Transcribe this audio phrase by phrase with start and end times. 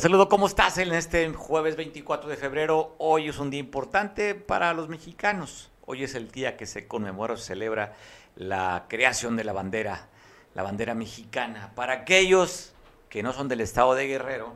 [0.00, 2.94] saludo, ¿cómo estás en este jueves 24 de febrero?
[2.96, 5.70] Hoy es un día importante para los mexicanos.
[5.84, 7.94] Hoy es el día que se conmemora o se celebra
[8.34, 10.08] la creación de la bandera,
[10.54, 11.72] la bandera mexicana.
[11.74, 12.72] Para aquellos
[13.10, 14.54] que no son del estado de Guerrero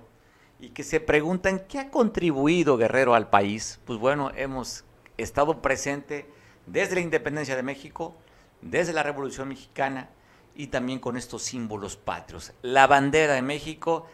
[0.60, 4.84] y que se preguntan qué ha contribuido Guerrero al país, pues bueno, hemos
[5.18, 6.26] estado presente
[6.64, 8.16] desde la independencia de México,
[8.62, 10.08] desde la Revolución Mexicana
[10.54, 12.54] y también con estos símbolos patrios.
[12.62, 14.06] La bandera de México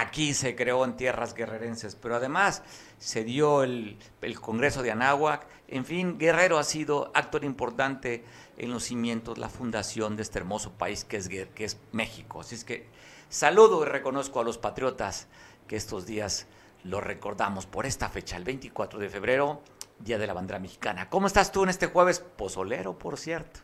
[0.00, 2.62] aquí se creó en tierras guerrerenses, pero además
[2.98, 3.98] se dio el,
[4.40, 5.46] Congreso de Anáhuac.
[5.68, 8.24] En fin, Guerrero ha sido actor importante
[8.56, 12.40] en los cimientos, la fundación de este hermoso país que es, que es México.
[12.40, 12.88] Así es que
[13.28, 15.28] saludo y reconozco a los patriotas
[15.66, 16.46] que estos días
[16.84, 19.62] lo recordamos por esta fecha, el 24 de febrero,
[19.98, 21.08] Día de la Bandera Mexicana.
[21.10, 22.18] ¿Cómo estás tú en este jueves?
[22.18, 23.60] Pozolero, por cierto.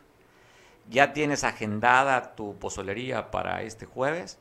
[0.89, 4.39] ¿Ya tienes agendada tu pozolería para este jueves?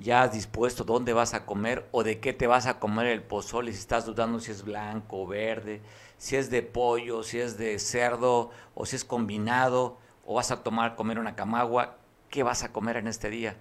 [0.00, 3.22] ¿Ya has dispuesto dónde vas a comer o de qué te vas a comer el
[3.22, 3.72] pozole?
[3.72, 5.82] Si estás dudando si es blanco o verde,
[6.18, 10.62] si es de pollo, si es de cerdo o si es combinado o vas a
[10.62, 11.96] tomar comer una camagua,
[12.30, 13.56] ¿qué vas a comer en este día?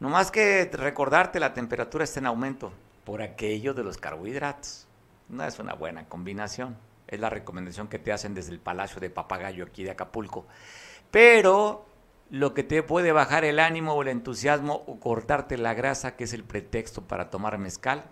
[0.00, 2.72] No más que recordarte la temperatura está en aumento
[3.04, 4.86] por aquello de los carbohidratos.
[5.28, 6.78] No es una buena combinación.
[7.06, 10.46] Es la recomendación que te hacen desde el Palacio de Papagayo aquí de Acapulco.
[11.10, 11.84] Pero
[12.30, 16.24] lo que te puede bajar el ánimo o el entusiasmo o cortarte la grasa, que
[16.24, 18.04] es el pretexto para tomar mezcal,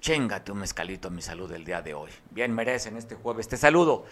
[0.00, 2.10] chéngate un mezcalito a mi salud el día de hoy.
[2.30, 3.48] Bien merecen este jueves.
[3.48, 4.04] Te saludo.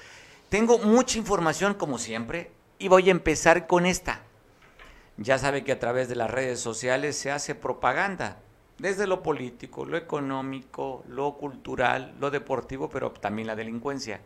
[0.48, 4.20] Tengo mucha información como siempre y voy a empezar con esta.
[5.16, 8.38] Ya sabe que a través de las redes sociales se hace propaganda
[8.78, 14.20] desde lo político, lo económico, lo cultural, lo deportivo, pero también la delincuencia.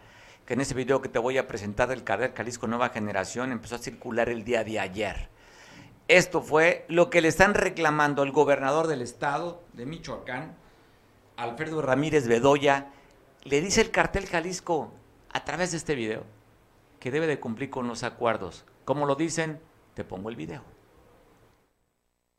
[0.49, 3.75] Que en ese video que te voy a presentar del Carril Jalisco Nueva Generación empezó
[3.75, 5.29] a circular el día de ayer.
[6.09, 10.56] Esto fue lo que le están reclamando al gobernador del estado de Michoacán,
[11.37, 12.91] Alfredo Ramírez Bedoya.
[13.43, 14.91] Le dice el cartel Jalisco
[15.34, 16.25] a través de este video
[16.99, 18.65] que debe de cumplir con los acuerdos.
[18.87, 19.61] Como lo dicen,
[19.93, 20.62] te pongo el video.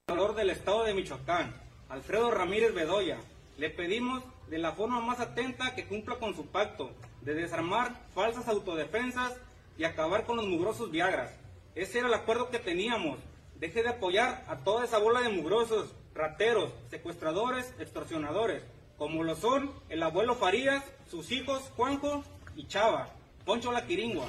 [0.08, 1.54] Gobernador del estado de Michoacán,
[1.90, 3.20] Alfredo Ramírez Bedoya,
[3.60, 8.48] le pedimos de la forma más atenta que cumpla con su pacto de desarmar falsas
[8.48, 9.38] autodefensas
[9.78, 11.32] y acabar con los mugrosos Viagras.
[11.76, 13.20] Ese era el acuerdo que teníamos.
[13.56, 18.64] Deje de apoyar a toda esa bola de mugrosos, rateros, secuestradores, extorsionadores,
[18.98, 22.24] como lo son el abuelo Farías, sus hijos Juanjo
[22.56, 23.10] y Chava,
[23.46, 24.26] Poncho la Quiringua,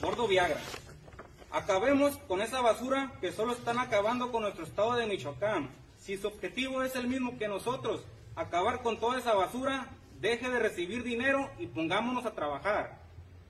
[0.00, 0.60] Gordo Viagra.
[1.50, 6.28] Acabemos con esa basura que solo están acabando con nuestro estado de Michoacán si su
[6.28, 8.02] objetivo es el mismo que nosotros,
[8.36, 9.88] acabar con toda esa basura,
[10.20, 13.00] deje de recibir dinero y pongámonos a trabajar.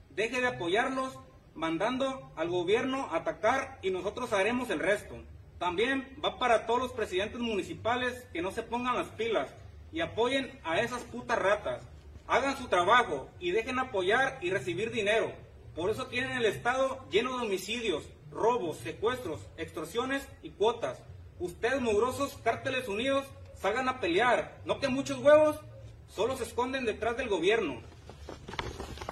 [0.09, 1.19] Deje de apoyarlos
[1.53, 5.15] mandando al gobierno a atacar y nosotros haremos el resto.
[5.59, 9.49] También va para todos los presidentes municipales que no se pongan las pilas
[9.91, 11.81] y apoyen a esas putas ratas.
[12.27, 15.31] Hagan su trabajo y dejen apoyar y recibir dinero.
[15.75, 21.01] Por eso tienen el Estado lleno de homicidios, robos, secuestros, extorsiones y cuotas.
[21.39, 23.25] Ustedes, mugrosos cárteles unidos,
[23.61, 24.57] salgan a pelear.
[24.65, 25.59] No que muchos huevos
[26.07, 27.81] solo se esconden detrás del gobierno.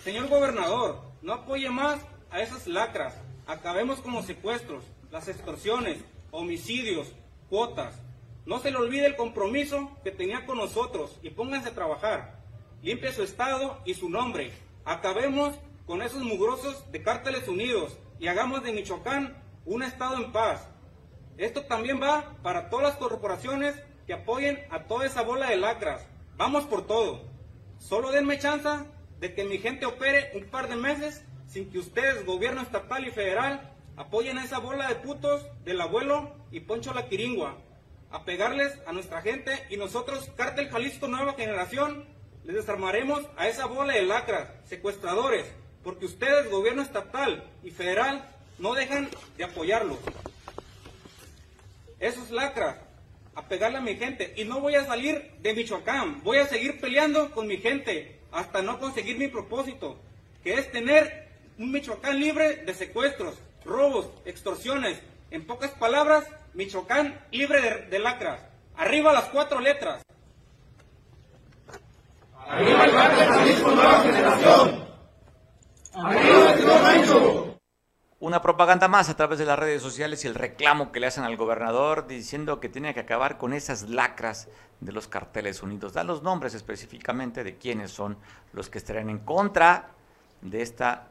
[0.03, 2.00] Señor gobernador, no apoye más
[2.31, 3.16] a esas lacras.
[3.47, 7.07] Acabemos con los secuestros, las extorsiones, homicidios,
[7.50, 7.95] cuotas.
[8.45, 12.39] No se le olvide el compromiso que tenía con nosotros y pónganse a trabajar.
[12.83, 14.51] Limpie su estado y su nombre.
[14.83, 15.56] Acabemos
[15.88, 19.35] con esos mugrosos de cárteles unidos y hagamos de Michoacán
[19.66, 20.67] un estado en paz.
[21.38, 23.75] Esto también va para todas las corporaciones
[24.06, 26.08] que apoyen a toda esa bola de lacras.
[26.38, 27.24] Vamos por todo.
[27.80, 28.70] Solo denme chance
[29.20, 33.12] de que mi gente opere un par de meses sin que ustedes, gobierno estatal y
[33.12, 37.58] federal, apoyen a esa bola de putos del abuelo y Poncho la Quiringua.
[38.12, 42.06] A pegarles a nuestra gente y nosotros, Cártel Jalisco Nueva Generación,
[42.44, 45.46] les desarmaremos a esa bola de lacras, secuestradores,
[45.84, 48.30] porque ustedes, gobierno estatal y federal,
[48.60, 49.98] no dejan de apoyarlos.
[52.00, 52.78] Esos lacras,
[53.36, 54.34] a pegarle a mi gente.
[54.38, 58.62] Y no voy a salir de Michoacán, voy a seguir peleando con mi gente hasta
[58.62, 59.98] no conseguir mi propósito,
[60.44, 61.28] que es tener
[61.58, 65.00] un Michoacán libre de secuestros, robos, extorsiones.
[65.32, 68.40] En pocas palabras, Michoacán libre de, lacras.
[68.78, 70.02] Arriba las cuatro letras.
[72.48, 72.92] Arriba el
[73.64, 74.86] Nueva Generación.
[75.94, 77.44] Arriba el
[78.19, 81.25] una propaganda más a través de las redes sociales y el reclamo que le hacen
[81.25, 84.47] al gobernador diciendo que tiene que acabar con esas lacras
[84.79, 85.94] de los carteles unidos.
[85.94, 88.17] Da los nombres específicamente de quiénes son
[88.53, 89.89] los que estarán en contra
[90.41, 91.07] de esta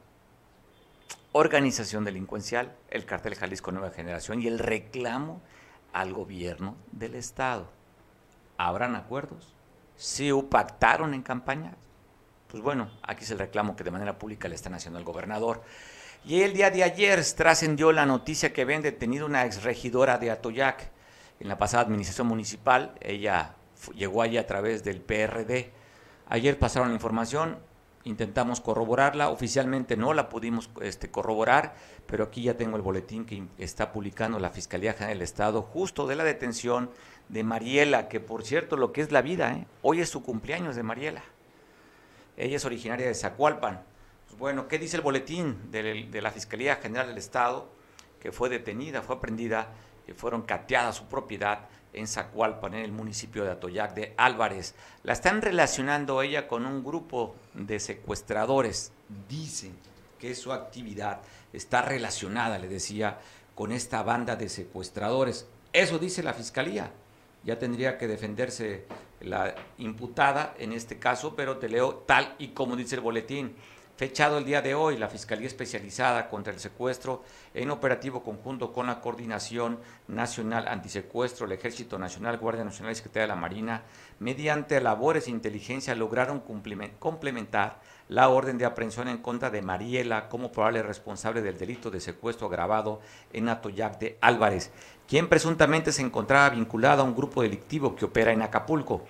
[1.33, 5.43] organización delincuencial, el cartel Jalisco Nueva Generación y el reclamo
[5.93, 7.69] al gobierno del Estado.
[8.57, 9.53] ¿Habrán acuerdos?
[9.97, 11.75] ¿Se pactaron en campaña?
[12.49, 15.63] Pues bueno, aquí es el reclamo que de manera pública le están haciendo al gobernador.
[16.27, 20.91] Y el día de ayer trascendió la noticia que habían detenido una exregidora de Atoyac
[21.39, 22.95] en la pasada administración municipal.
[23.03, 23.57] Ella
[23.95, 25.71] llegó allí a través del PRD.
[26.27, 27.59] Ayer pasaron la información,
[28.05, 31.75] intentamos corroborarla, oficialmente no la pudimos este, corroborar,
[32.07, 36.07] pero aquí ya tengo el boletín que está publicando la Fiscalía General del Estado justo
[36.07, 36.91] de la detención
[37.29, 39.67] de Mariela, que por cierto lo que es la vida, ¿eh?
[39.83, 41.23] hoy es su cumpleaños de Mariela.
[42.39, 43.83] Ella es originaria de Zacualpan.
[44.39, 47.69] Bueno, ¿qué dice el boletín de, la Fiscalía General del Estado?
[48.21, 49.69] Que fue detenida, fue aprendida,
[50.07, 54.75] que fueron cateadas su propiedad en Zacualpan, en el municipio de Atoyac de Álvarez.
[55.05, 58.93] La están relacionando ella con un grupo de secuestradores.
[59.29, 59.77] Dicen
[60.19, 61.21] que su actividad
[61.53, 63.21] está relacionada, le decía,
[63.55, 65.47] con esta banda de secuestradores.
[65.73, 66.91] Eso dice la fiscalía.
[67.45, 68.87] Ya tendría que defenderse
[69.21, 73.55] la imputada en este caso, pero te leo tal y como dice el boletín.
[73.97, 77.23] Fechado el día de hoy, la Fiscalía Especializada contra el Secuestro,
[77.55, 83.23] en operativo conjunto con la Coordinación Nacional Antisecuestro, el Ejército Nacional, Guardia Nacional y Secretaría
[83.23, 83.83] de la Marina,
[84.19, 86.41] mediante labores de inteligencia lograron
[86.99, 92.01] complementar la orden de aprehensión en contra de Mariela como probable responsable del delito de
[92.01, 93.01] secuestro agravado
[93.33, 94.73] en Atoyac de Álvarez,
[95.07, 99.05] quien presuntamente se encontraba vinculada a un grupo delictivo que opera en Acapulco.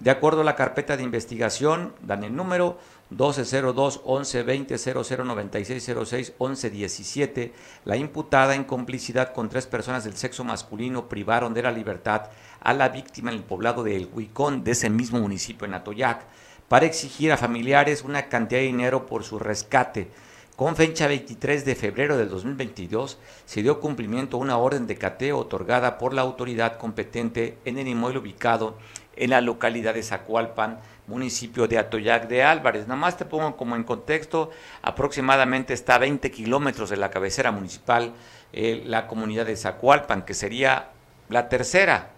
[0.00, 2.78] De acuerdo a la carpeta de investigación, dan el número
[3.10, 7.52] 1202 1120 009606 1117,
[7.84, 12.74] la imputada en complicidad con tres personas del sexo masculino privaron de la libertad a
[12.74, 16.26] la víctima en el poblado de El Huicón de ese mismo municipio en Atoyac
[16.68, 20.10] para exigir a familiares una cantidad de dinero por su rescate.
[20.54, 25.38] Con fecha 23 de febrero del 2022 se dio cumplimiento a una orden de cateo
[25.38, 28.76] otorgada por la autoridad competente en el inmueble ubicado
[29.14, 32.86] en la localidad de Zacualpan, municipio de Atoyac de Álvarez.
[32.86, 34.50] Nada más te pongo como en contexto,
[34.82, 38.14] aproximadamente está a 20 kilómetros de la cabecera municipal,
[38.52, 40.90] eh, la comunidad de Zacualpan, que sería
[41.28, 42.10] la tercera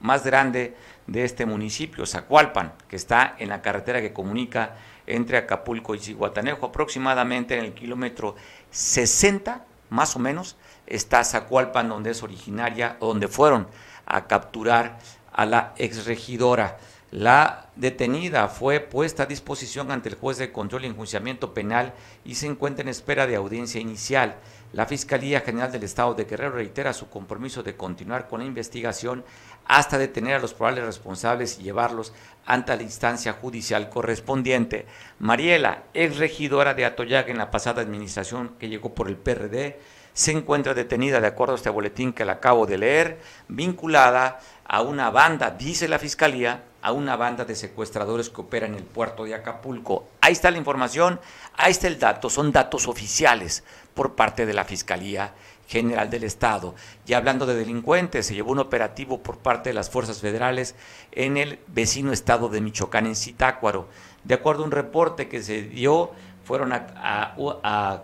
[0.00, 0.74] más grande
[1.06, 6.66] de este municipio, Zacualpan, que está en la carretera que comunica entre Acapulco y Cihuatanejo,
[6.66, 8.36] aproximadamente en el kilómetro
[8.70, 10.56] 60, más o menos,
[10.86, 13.68] está Zacualpan, donde es originaria, donde fueron
[14.06, 14.98] a capturar
[15.32, 16.78] a la exregidora.
[17.10, 22.34] La detenida fue puesta a disposición ante el juez de control y enjuiciamiento penal y
[22.34, 24.36] se encuentra en espera de audiencia inicial.
[24.74, 29.24] La Fiscalía General del Estado de Guerrero reitera su compromiso de continuar con la investigación
[29.64, 32.12] hasta detener a los probables responsables y llevarlos
[32.44, 34.84] ante la instancia judicial correspondiente.
[35.18, 39.78] Mariela, ex regidora de Atoyac en la pasada administración que llegó por el PRD,
[40.12, 44.82] se encuentra detenida, de acuerdo a este boletín que le acabo de leer, vinculada a
[44.82, 49.24] una banda, dice la fiscalía, a una banda de secuestradores que opera en el puerto
[49.24, 50.08] de Acapulco.
[50.20, 51.20] Ahí está la información,
[51.56, 53.64] ahí está el dato, son datos oficiales
[53.94, 55.34] por parte de la Fiscalía
[55.66, 56.74] General del Estado.
[57.06, 60.74] Y hablando de delincuentes, se llevó un operativo por parte de las fuerzas federales
[61.12, 63.88] en el vecino estado de Michoacán, en Zitácuaro.
[64.24, 66.12] De acuerdo a un reporte que se dio,
[66.44, 68.02] fueron a,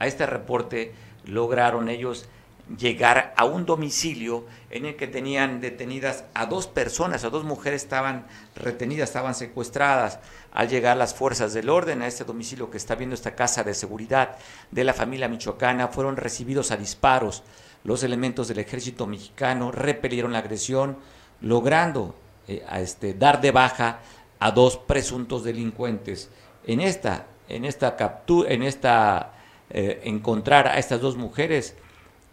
[0.00, 0.94] este reporte,
[1.24, 2.26] lograron ellos
[2.76, 7.82] llegar a un domicilio en el que tenían detenidas a dos personas, a dos mujeres
[7.82, 10.18] estaban retenidas, estaban secuestradas.
[10.52, 13.74] Al llegar las fuerzas del orden a este domicilio que está viendo esta casa de
[13.74, 14.36] seguridad
[14.70, 17.42] de la familia michoacana, fueron recibidos a disparos.
[17.84, 20.98] Los elementos del ejército mexicano repelieron la agresión,
[21.40, 22.14] logrando
[22.48, 24.00] eh, este, dar de baja
[24.38, 26.30] a dos presuntos delincuentes.
[26.66, 29.32] En esta, en esta captura, en esta
[29.70, 31.74] eh, encontrar a estas dos mujeres,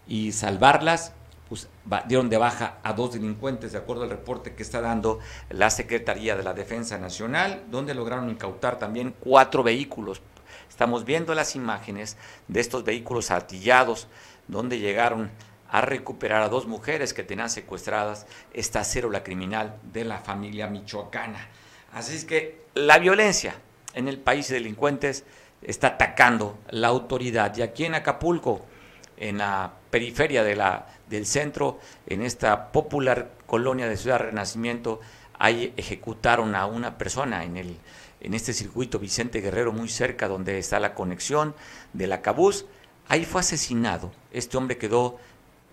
[0.10, 1.14] y salvarlas,
[1.48, 1.70] pues
[2.08, 6.36] dieron de baja a dos delincuentes, de acuerdo al reporte que está dando la Secretaría
[6.36, 10.22] de la Defensa Nacional, donde lograron incautar también cuatro vehículos.
[10.68, 14.08] Estamos viendo las imágenes de estos vehículos artillados,
[14.48, 15.32] donde llegaron
[15.70, 21.48] a recuperar a dos mujeres que tenían secuestradas esta célula criminal de la familia michoacana.
[21.94, 23.56] Así es que la violencia
[23.94, 25.24] en el país de delincuentes
[25.62, 27.56] está atacando la autoridad.
[27.58, 28.66] Y aquí en Acapulco,
[29.18, 35.00] en la periferia de la, del centro, en esta popular colonia de Ciudad Renacimiento,
[35.38, 37.78] ahí ejecutaron a una persona en, el,
[38.22, 41.56] en este circuito Vicente Guerrero, muy cerca donde está la conexión
[41.94, 42.22] de la.
[43.08, 44.12] Ahí fue asesinado.
[44.32, 45.18] Este hombre quedó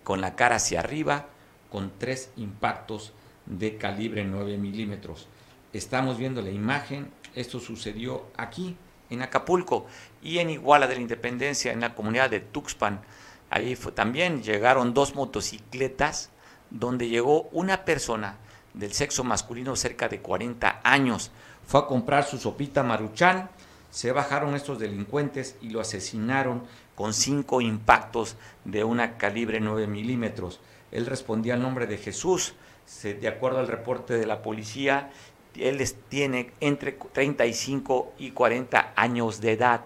[0.03, 1.27] con la cara hacia arriba,
[1.69, 3.13] con tres impactos
[3.45, 5.27] de calibre 9 milímetros.
[5.73, 7.11] Estamos viendo la imagen.
[7.35, 8.75] Esto sucedió aquí,
[9.09, 9.85] en Acapulco,
[10.23, 13.01] y en Iguala de la Independencia, en la comunidad de Tuxpan.
[13.49, 16.29] Ahí fue, también llegaron dos motocicletas
[16.69, 18.37] donde llegó una persona
[18.73, 21.31] del sexo masculino cerca de 40 años.
[21.65, 23.49] Fue a comprar su sopita maruchan,
[23.89, 26.63] se bajaron estos delincuentes y lo asesinaron
[26.95, 28.35] con cinco impactos
[28.65, 30.59] de una calibre 9 milímetros.
[30.91, 32.53] Él respondía al nombre de Jesús.
[33.03, 35.11] de acuerdo al reporte de la policía,
[35.55, 39.81] él tiene entre 35 y 40 años de edad.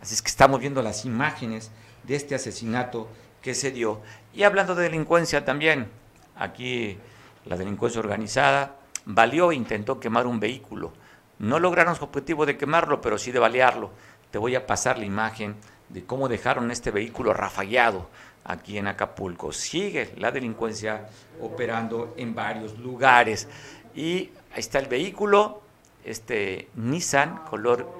[0.00, 1.70] Así es que estamos viendo las imágenes
[2.04, 3.08] de este asesinato
[3.42, 4.00] que se dio.
[4.32, 5.88] Y hablando de delincuencia también,
[6.36, 6.98] aquí
[7.44, 10.92] la delincuencia organizada valió e intentó quemar un vehículo.
[11.38, 13.90] No lograron su objetivo de quemarlo, pero sí de balearlo.
[14.30, 15.56] Te voy a pasar la imagen
[15.88, 18.08] de cómo dejaron este vehículo rafagueado
[18.44, 19.52] aquí en Acapulco.
[19.52, 21.08] Sigue la delincuencia
[21.40, 23.48] operando en varios lugares.
[23.94, 25.62] Y ahí está el vehículo,
[26.04, 27.90] este Nissan color,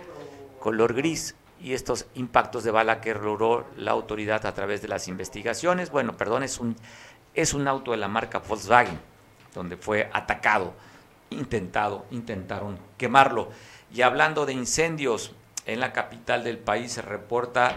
[0.61, 5.09] color gris y estos impactos de bala que logró la autoridad a través de las
[5.09, 5.90] investigaciones.
[5.90, 6.76] Bueno, perdón, es un,
[7.35, 8.99] es un auto de la marca Volkswagen,
[9.55, 10.73] donde fue atacado,
[11.29, 13.50] intentado, intentaron quemarlo.
[13.93, 15.35] Y hablando de incendios,
[15.67, 17.75] en la capital del país se reporta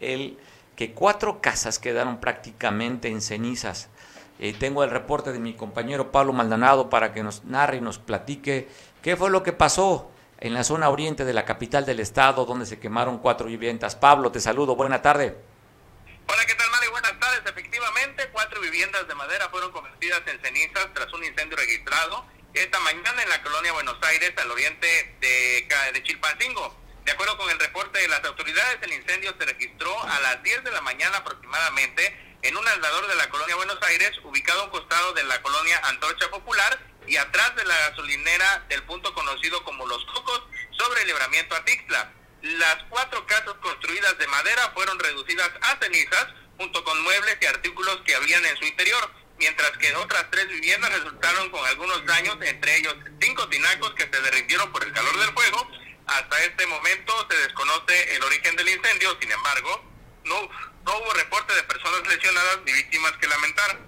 [0.00, 0.38] el
[0.76, 3.88] que cuatro casas quedaron prácticamente en cenizas.
[4.38, 7.98] Eh, tengo el reporte de mi compañero Pablo Maldonado para que nos narre y nos
[7.98, 8.68] platique
[9.02, 12.66] qué fue lo que pasó en la zona oriente de la capital del estado, donde
[12.66, 13.96] se quemaron cuatro viviendas.
[13.96, 15.36] Pablo, te saludo, buena tarde.
[16.28, 16.90] Hola, ¿qué tal, Mario?
[16.90, 17.40] Buenas tardes.
[17.46, 23.22] Efectivamente, cuatro viviendas de madera fueron convertidas en cenizas tras un incendio registrado esta mañana
[23.22, 24.86] en la colonia Buenos Aires, al oriente
[25.20, 26.74] de, de Chilpancingo.
[27.04, 30.64] De acuerdo con el reporte de las autoridades, el incendio se registró a las 10
[30.64, 34.70] de la mañana aproximadamente en un andador de la colonia Buenos Aires, ubicado a un
[34.70, 39.86] costado de la colonia Antorcha Popular y atrás de la gasolinera del punto conocido como
[39.86, 42.12] Los Cocos, sobre el libramiento a Tixla.
[42.42, 48.00] Las cuatro casas construidas de madera fueron reducidas a cenizas, junto con muebles y artículos
[48.04, 52.76] que habían en su interior, mientras que otras tres viviendas resultaron con algunos daños, entre
[52.76, 55.70] ellos cinco tinacos que se derritieron por el calor del fuego.
[56.06, 59.84] Hasta este momento se desconoce el origen del incendio, sin embargo,
[60.24, 60.48] no,
[60.84, 63.78] no hubo reporte de personas lesionadas ni víctimas que lamentar.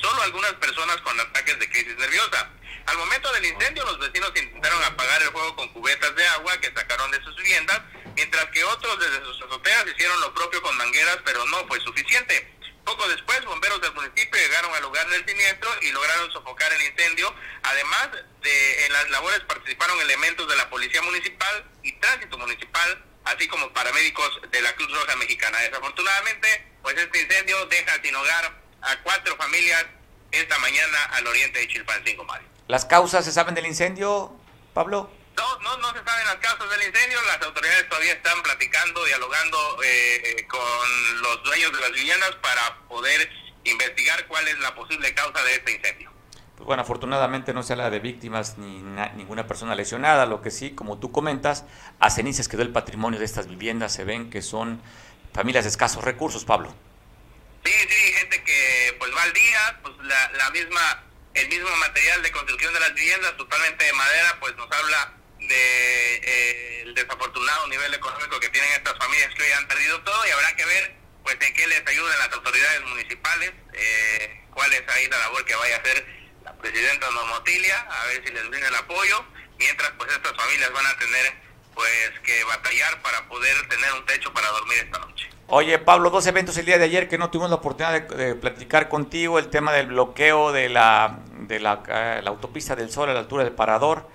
[0.00, 2.50] Solo algunas personas con ataques de crisis nerviosa.
[2.86, 6.72] Al momento del incendio, los vecinos intentaron apagar el fuego con cubetas de agua que
[6.72, 7.80] sacaron de sus viviendas,
[8.16, 12.56] mientras que otros desde sus azoteas hicieron lo propio con mangueras, pero no fue suficiente.
[12.84, 17.32] Poco después, bomberos del municipio llegaron al lugar del siniestro y lograron sofocar el incendio.
[17.62, 18.08] Además,
[18.42, 23.72] de, en las labores participaron elementos de la Policía Municipal y Tránsito Municipal, así como
[23.72, 25.58] paramédicos de la Cruz Roja Mexicana.
[25.58, 29.86] Desafortunadamente, pues este incendio deja sin hogar a cuatro familias
[30.32, 32.48] esta mañana al oriente de Chilpancingo, Mario.
[32.68, 34.32] ¿Las causas se saben del incendio,
[34.74, 35.10] Pablo?
[35.36, 39.58] No, no, no se saben las causas del incendio, las autoridades todavía están platicando, dialogando
[39.82, 43.28] eh, con los dueños de las viviendas para poder
[43.64, 46.10] investigar cuál es la posible causa de este incendio.
[46.56, 48.82] Pues bueno, afortunadamente no se habla de víctimas ni
[49.16, 51.64] ninguna persona lesionada, lo que sí, como tú comentas,
[51.98, 54.82] a cenizas quedó el patrimonio de estas viviendas, se ven que son
[55.32, 56.74] familias de escasos recursos, Pablo.
[57.64, 62.22] Sí, sí, gente que pues va al día, pues la, la misma, el mismo material
[62.22, 67.66] de construcción de las viviendas, totalmente de madera, pues nos habla de eh, el desafortunado
[67.68, 70.94] nivel económico que tienen estas familias que hoy han perdido todo y habrá que ver
[71.22, 75.54] pues en qué les ayuden las autoridades municipales, eh, cuál es ahí la labor que
[75.54, 76.06] vaya a hacer
[76.44, 79.24] la presidenta Normotilia, a ver si les brinda el apoyo,
[79.58, 81.34] mientras pues estas familias van a tener
[81.74, 85.19] pues que batallar para poder tener un techo para dormir esta noche.
[85.52, 88.88] Oye, Pablo, dos eventos el día de ayer que no tuvimos la oportunidad de, platicar
[88.88, 93.14] contigo, el tema del bloqueo de la, de la, eh, la, autopista del Sol a
[93.14, 94.08] la altura del Parador,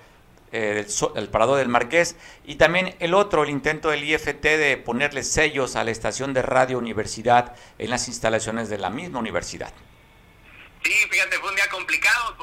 [0.50, 2.16] eh, el Parador del Marqués,
[2.46, 6.40] y también el otro, el intento del IFT de ponerle sellos a la estación de
[6.40, 9.74] radio universidad en las instalaciones de la misma universidad.
[10.84, 12.34] Sí, fíjate, fue un día complicado,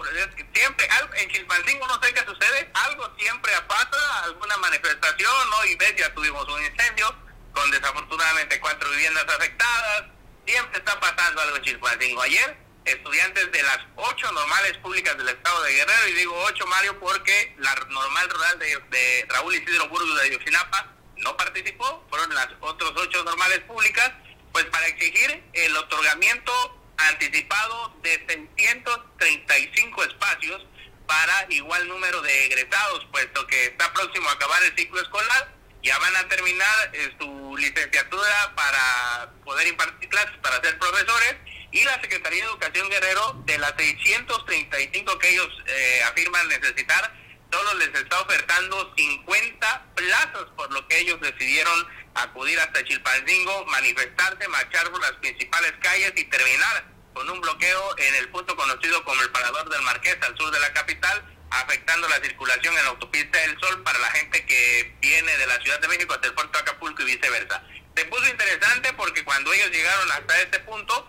[0.54, 0.86] siempre,
[1.16, 5.66] en Chilpancingo no sé qué sucede, algo siempre pasa, alguna manifestación, ¿no?
[5.66, 7.23] Y ves, ya tuvimos un incendio,
[7.54, 10.06] con desafortunadamente cuatro viviendas afectadas.
[10.46, 12.22] Siempre está pasando algo en Chilpancingo.
[12.22, 17.00] Ayer, estudiantes de las ocho normales públicas del estado de Guerrero, y digo ocho, Mario,
[17.00, 22.92] porque la normal rural de, Raúl Isidro Burgos de Yosinapa no participó, fueron las otras
[22.96, 24.12] ocho normales públicas,
[24.52, 26.52] pues para exigir el otorgamiento
[26.98, 30.66] anticipado de 635 espacios
[31.08, 36.00] para igual número de egresados, puesto que está próximo a acabar el ciclo escolar ya
[36.00, 41.36] van a terminar eh, su licenciatura para poder impartir clases, para ser profesores,
[41.72, 47.14] y la Secretaría de Educación Guerrero, de las 635 que ellos eh, afirman necesitar,
[47.52, 54.48] solo les está ofertando 50 plazas, por lo que ellos decidieron acudir hasta Chilpancingo, manifestarse,
[54.48, 59.22] marchar por las principales calles y terminar con un bloqueo en el punto conocido como
[59.22, 63.40] el Parador del Marqués, al sur de la capital, afectando la circulación en la autopista
[63.40, 66.52] del Sol para la gente que viene de la Ciudad de México hasta el puerto
[66.54, 67.64] de Acapulco y viceversa.
[67.96, 71.08] Se puso interesante porque cuando ellos llegaron hasta este punto,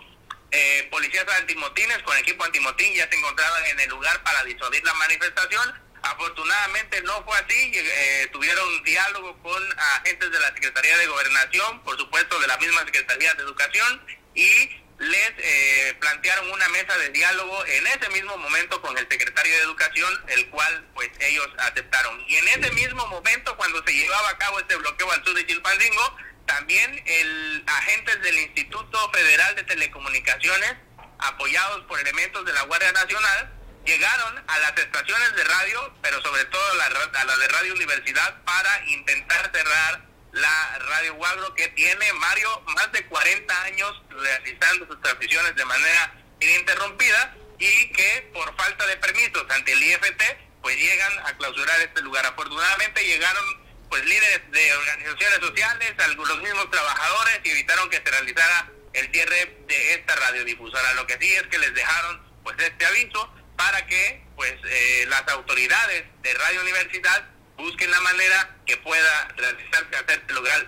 [0.50, 4.94] eh, policías antimotines con equipo antimotín ya se encontraban en el lugar para disuadir la
[4.94, 5.82] manifestación.
[6.02, 11.96] Afortunadamente no fue así, eh, tuvieron diálogo con agentes de la Secretaría de Gobernación, por
[11.96, 17.66] supuesto de la misma Secretaría de Educación, y les eh, plantearon una mesa de diálogo
[17.66, 22.22] en ese mismo momento con el secretario de Educación, el cual pues ellos aceptaron.
[22.28, 25.46] Y en ese mismo momento, cuando se llevaba a cabo este bloqueo al sur de
[25.46, 30.74] Chilpancingo, también el agentes del Instituto Federal de Telecomunicaciones,
[31.18, 33.52] apoyados por elementos de la Guardia Nacional,
[33.84, 37.74] llegaron a las estaciones de radio, pero sobre todo a la, a la de Radio
[37.74, 44.86] Universidad, para intentar cerrar la Radio Guagro, que tiene, Mario, más de 40 años realizando
[44.86, 50.22] sus transmisiones de manera ininterrumpida y que por falta de permisos ante el IFT,
[50.60, 52.26] pues llegan a clausurar este lugar.
[52.26, 53.44] Afortunadamente llegaron
[53.88, 59.56] pues líderes de organizaciones sociales, los mismos trabajadores y evitaron que se realizara el cierre
[59.68, 60.94] de esta radiodifusora.
[60.94, 65.28] Lo que sí es que les dejaron pues este aviso para que pues eh, las
[65.28, 70.22] autoridades de Radio Universidad busquen la manera que pueda realizarse, hacer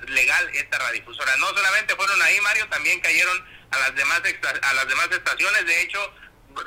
[0.09, 1.37] legal esta radiodifusora.
[1.37, 4.23] No solamente fueron ahí, Mario, también cayeron a las demás
[4.63, 5.67] a las demás estaciones.
[5.67, 6.15] De hecho,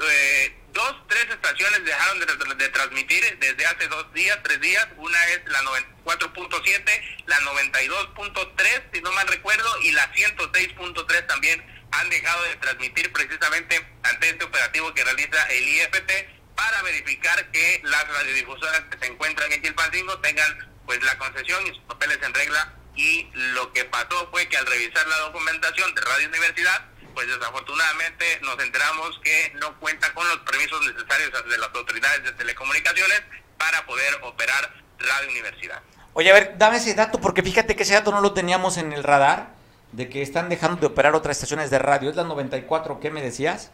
[0.09, 4.87] eh, dos, tres estaciones dejaron de, transmitir desde hace dos días, tres días.
[4.97, 5.61] Una es la
[6.05, 13.11] 94.7, la 92.3, si no mal recuerdo, y la 106.3 también han dejado de transmitir
[13.11, 19.13] precisamente ante este operativo que realiza el IFT para verificar que las radiodifusoras que se
[19.13, 23.85] encuentran en Chilpancingo tengan pues la concesión y sus papeles en regla y lo que
[23.85, 29.53] pasó fue que al revisar la documentación de Radio Universidad pues desafortunadamente nos enteramos que
[29.61, 33.21] no cuenta con los permisos necesarios de las autoridades de telecomunicaciones
[33.57, 35.81] para poder operar Radio Universidad.
[36.11, 38.91] Oye, a ver, dame ese dato, porque fíjate que ese dato no lo teníamos en
[38.91, 39.53] el radar,
[39.93, 42.09] de que están dejando de operar otras estaciones de radio.
[42.09, 42.99] ¿Es la 94?
[42.99, 43.71] ¿Qué me decías?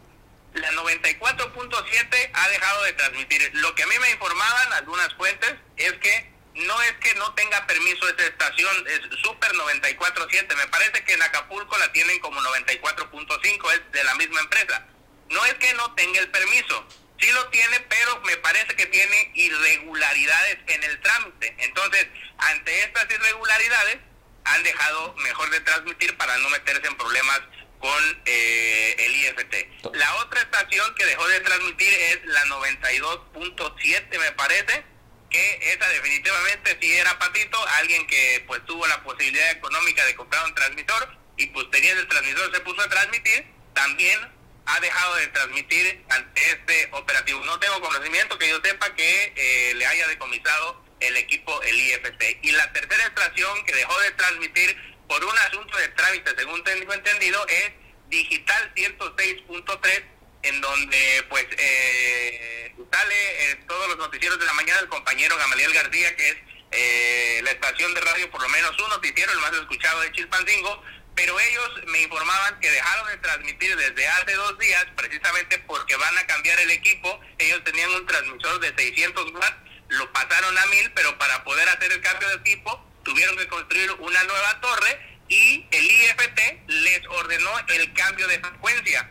[0.54, 3.50] La 94.7 ha dejado de transmitir.
[3.54, 7.66] Lo que a mí me informaban algunas fuentes es que no es que no tenga
[7.66, 10.56] permiso esta estación, es Super 94.7.
[10.56, 14.86] Me parece que en Acapulco la tienen como 94.5, es de la misma empresa.
[15.28, 16.88] No es que no tenga el permiso,
[17.20, 21.54] sí lo tiene, pero me parece que tiene irregularidades en el trámite.
[21.58, 22.06] Entonces,
[22.38, 23.98] ante estas irregularidades,
[24.44, 27.40] han dejado mejor de transmitir para no meterse en problemas
[27.78, 29.94] con eh, el IFT.
[29.94, 34.84] La otra estación que dejó de transmitir es la 92.7, me parece
[35.30, 40.44] que esa definitivamente sí era Patito, alguien que pues tuvo la posibilidad económica de comprar
[40.44, 44.18] un transmisor y pues tenía el transmisor, se puso a transmitir, también
[44.66, 47.44] ha dejado de transmitir ante este operativo.
[47.44, 52.38] No tengo conocimiento que yo sepa que eh, le haya decomisado el equipo, el IFT.
[52.42, 56.92] Y la tercera estación que dejó de transmitir por un asunto de trámite, según tengo
[56.92, 57.72] entendido, es
[58.08, 60.04] Digital 106.3
[60.42, 65.72] en donde pues eh, sale en todos los noticieros de la mañana el compañero Gamaliel
[65.72, 66.36] García, que es
[66.70, 70.82] eh, la estación de radio, por lo menos un noticiero, el más escuchado de Chilpancingo,
[71.16, 76.16] pero ellos me informaban que dejaron de transmitir desde hace dos días, precisamente porque van
[76.18, 77.18] a cambiar el equipo.
[77.38, 79.56] Ellos tenían un transmisor de 600 watts,
[79.88, 83.90] lo pasaron a 1000, pero para poder hacer el cambio de equipo tuvieron que construir
[83.92, 89.08] una nueva torre y el IFT les ordenó el cambio de frecuencia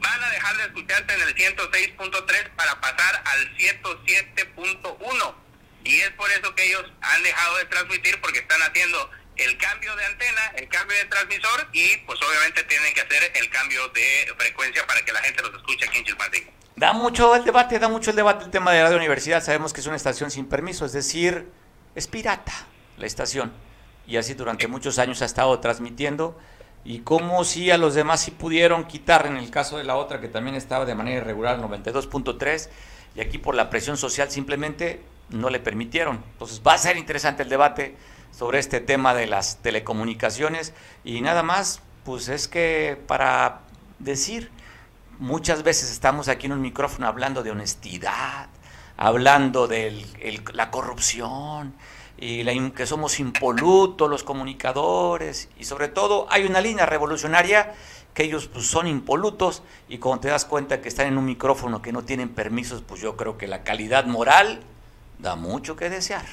[0.00, 5.34] van a dejar de escucharse en el 106.3 para pasar al 107.1.
[5.84, 9.94] Y es por eso que ellos han dejado de transmitir porque están haciendo el cambio
[9.96, 14.34] de antena, el cambio de transmisor y pues obviamente tienen que hacer el cambio de
[14.36, 16.52] frecuencia para que la gente los escuche aquí en Chilpancingo.
[16.76, 19.42] Da mucho el debate, da mucho el debate el tema de Radio Universidad.
[19.42, 21.46] Sabemos que es una estación sin permiso, es decir,
[21.94, 22.66] es pirata
[22.98, 23.52] la estación.
[24.06, 26.36] Y así durante muchos años ha estado transmitiendo
[26.84, 30.20] y cómo si a los demás sí pudieron quitar, en el caso de la otra
[30.20, 32.68] que también estaba de manera irregular, 92.3,
[33.14, 36.22] y aquí por la presión social simplemente no le permitieron.
[36.32, 37.96] Entonces va a ser interesante el debate
[38.30, 40.72] sobre este tema de las telecomunicaciones
[41.04, 43.62] y nada más, pues es que para
[43.98, 44.50] decir,
[45.18, 48.48] muchas veces estamos aquí en un micrófono hablando de honestidad,
[48.96, 50.06] hablando de
[50.52, 51.74] la corrupción,
[52.18, 57.74] y la, que somos impolutos los comunicadores y sobre todo hay una línea revolucionaria
[58.12, 61.80] que ellos pues, son impolutos y cuando te das cuenta que están en un micrófono
[61.80, 64.60] que no tienen permisos, pues yo creo que la calidad moral
[65.18, 66.26] da mucho que desear.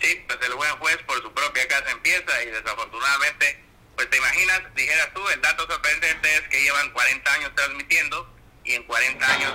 [0.00, 3.62] Sí, pues el buen juez por su propia casa empieza y desafortunadamente
[3.94, 8.72] pues te imaginas, dijeras tú, el dato sorprendente es que llevan 40 años transmitiendo y
[8.72, 9.52] en 40 años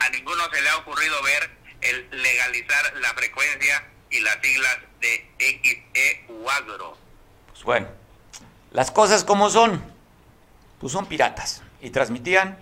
[0.00, 1.50] a ninguno se le ha ocurrido ver
[1.82, 3.84] el legalizar la frecuencia
[4.16, 6.96] y las siglas de XE Agro.
[7.48, 7.88] Pues bueno,
[8.70, 9.82] las cosas como son,
[10.80, 12.58] pues son piratas y transmitían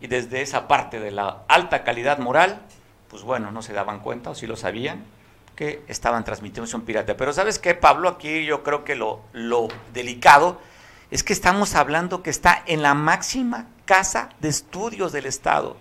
[0.00, 2.60] y desde esa parte de la alta calidad moral,
[3.08, 5.04] pues bueno, no se daban cuenta o si lo sabían
[5.56, 7.16] que estaban transmitiendo un pirata.
[7.16, 8.08] Pero ¿sabes qué, Pablo?
[8.08, 10.60] Aquí yo creo que lo, lo delicado
[11.10, 15.76] es que estamos hablando que está en la máxima casa de estudios del Estado.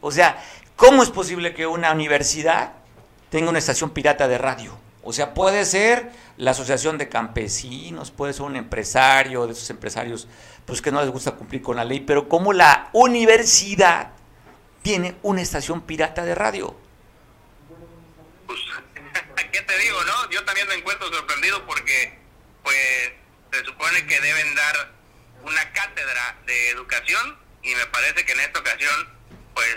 [0.00, 0.42] O sea,
[0.74, 2.79] ¿cómo es posible que una universidad
[3.30, 4.78] tenga una estación pirata de radio?
[5.02, 10.28] O sea, puede ser la Asociación de Campesinos, puede ser un empresario, de esos empresarios
[10.66, 14.12] pues que no les gusta cumplir con la ley, pero ¿cómo la universidad
[14.82, 16.76] tiene una estación pirata de radio?
[18.46, 18.60] Pues,
[19.52, 20.30] ¿qué te digo, no?
[20.30, 22.16] Yo también me encuentro sorprendido porque,
[22.62, 23.12] pues,
[23.52, 24.92] se supone que deben dar
[25.42, 29.08] una cátedra de educación y me parece que en esta ocasión,
[29.54, 29.76] pues,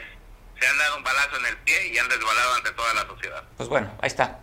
[0.63, 3.43] se han dado un balazo en el pie y han desbalado ante toda la sociedad.
[3.57, 4.39] Pues bueno, ahí está.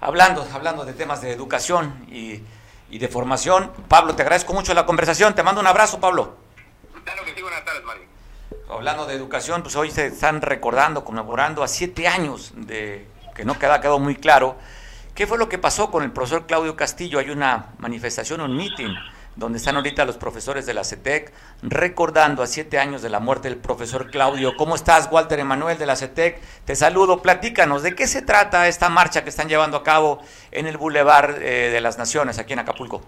[0.00, 2.42] Hablando, hablando de temas de educación y,
[2.90, 5.34] y de formación, Pablo, te agradezco mucho la conversación.
[5.34, 6.36] Te mando un abrazo, Pablo.
[7.04, 8.02] Claro que sí, buenas tardes, Mario.
[8.68, 13.06] Hablando de educación, pues hoy se están recordando, conmemorando a siete años de
[13.36, 14.56] que no queda quedado muy claro
[15.14, 17.20] qué fue lo que pasó con el profesor Claudio Castillo.
[17.20, 18.92] Hay una manifestación, un meeting
[19.36, 23.48] donde están ahorita los profesores de la CETEC, recordando a siete años de la muerte
[23.48, 24.56] del profesor Claudio.
[24.56, 26.40] ¿Cómo estás, Walter Emanuel de la CETEC?
[26.64, 30.66] Te saludo, platícanos, ¿de qué se trata esta marcha que están llevando a cabo en
[30.66, 33.02] el Boulevard eh, de las Naciones, aquí en Acapulco?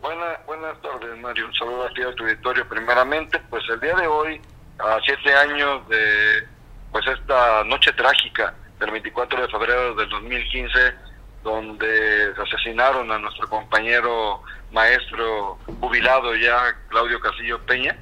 [0.00, 1.46] Buenas, buenas tardes, Mario.
[1.46, 2.68] Un saludo aquí a tu auditorio.
[2.68, 4.40] Primeramente, pues el día de hoy,
[4.78, 6.46] a siete años de
[6.92, 10.94] pues esta noche trágica del 24 de febrero del 2015,
[11.42, 14.42] donde asesinaron a nuestro compañero
[14.74, 17.96] maestro jubilado ya, Claudio Casillo Peña,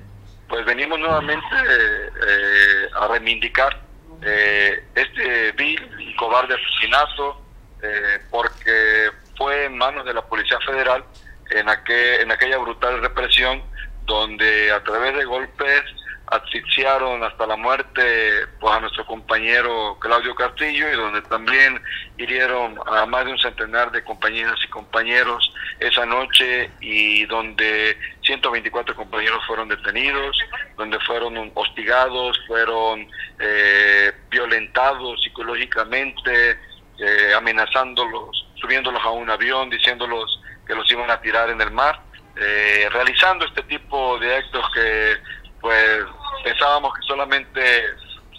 [0.48, 3.78] pues venimos nuevamente eh, a reivindicar
[4.22, 7.40] eh, este vil y cobarde asesinato,
[7.82, 11.04] eh, porque fue en manos de la Policía Federal
[11.50, 13.62] en, aquel, en aquella brutal represión,
[14.04, 15.82] donde a través de golpes
[16.26, 21.80] asfixiaron hasta la muerte pues, a nuestro compañero Claudio Castillo y donde también
[22.16, 28.94] hirieron a más de un centenar de compañeras y compañeros esa noche y donde 124
[28.94, 30.36] compañeros fueron detenidos,
[30.76, 33.06] donde fueron hostigados, fueron
[33.38, 36.58] eh, violentados psicológicamente,
[36.98, 42.00] eh, amenazándolos, subiéndolos a un avión, diciéndolos que los iban a tirar en el mar,
[42.36, 45.16] eh, realizando este tipo de actos que
[45.62, 46.04] pues
[46.44, 47.84] pensábamos que solamente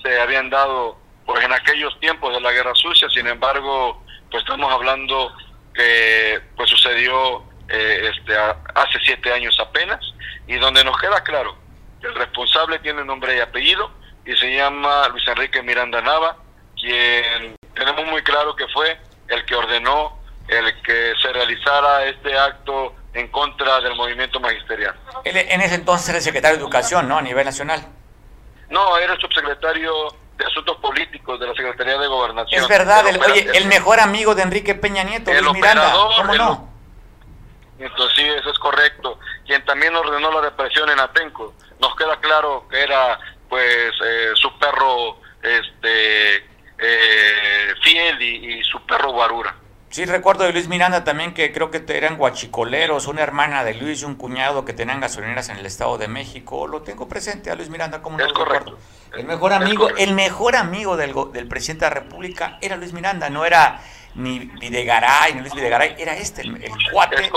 [0.04, 4.72] se habían dado pues en aquellos tiempos de la guerra sucia, sin embargo, pues estamos
[4.72, 5.34] hablando
[5.74, 10.00] que pues sucedió eh, este, hace siete años apenas
[10.48, 11.58] y donde nos queda claro
[12.02, 13.90] que el responsable tiene nombre y apellido
[14.26, 16.38] y se llama Luis Enrique Miranda Nava,
[16.76, 22.94] quien tenemos muy claro que fue el que ordenó el que se realizara este acto
[23.14, 24.96] en contra del movimiento magisterial.
[25.24, 27.18] Él en ese entonces era el secretario de Educación, ¿no?
[27.18, 27.86] A nivel nacional.
[28.70, 29.94] No, era el subsecretario
[30.38, 32.62] de Asuntos Políticos de la Secretaría de Gobernación.
[32.62, 36.32] Es verdad, el, oye, el mejor amigo de Enrique Peña Nieto, el Luis Miranda, ¿cómo
[36.32, 36.74] el, no?
[37.78, 39.20] Entonces sí, eso es correcto.
[39.46, 41.54] Quien también ordenó la represión en Atenco.
[41.80, 46.38] Nos queda claro que era, pues, eh, su perro este
[46.78, 49.56] eh, fiel y, y su perro guarura.
[49.94, 54.02] Sí, recuerdo de Luis Miranda también que creo que eran guachicoleros, una hermana de Luis
[54.02, 56.66] y un cuñado que tenían gasolineras en el Estado de México.
[56.66, 58.80] Lo tengo presente a Luis Miranda como no es correcto.
[59.16, 63.30] El mejor amigo, el mejor amigo del, del presidente de la República era Luis Miranda,
[63.30, 63.82] no era
[64.16, 67.32] ni Videgaray, ni Luis Videgaray, era este, el, el cuate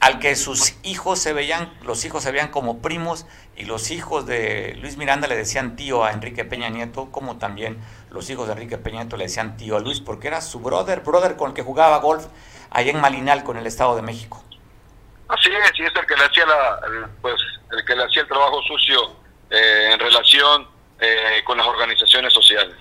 [0.00, 4.26] al que sus hijos se veían, los hijos se veían como primos y los hijos
[4.26, 7.78] de Luis Miranda le decían tío a Enrique Peña Nieto, como también
[8.10, 11.00] los hijos de Enrique Peña Nieto le decían tío a Luis, porque era su brother,
[11.00, 12.26] brother con el que jugaba golf
[12.70, 14.44] allá en Malinal con el Estado de México.
[15.28, 17.34] Así es, y es el que le hacía la, pues,
[17.72, 19.16] el que le hacía el trabajo sucio
[19.50, 20.68] eh, en relación
[21.00, 22.76] eh, con las organizaciones sociales.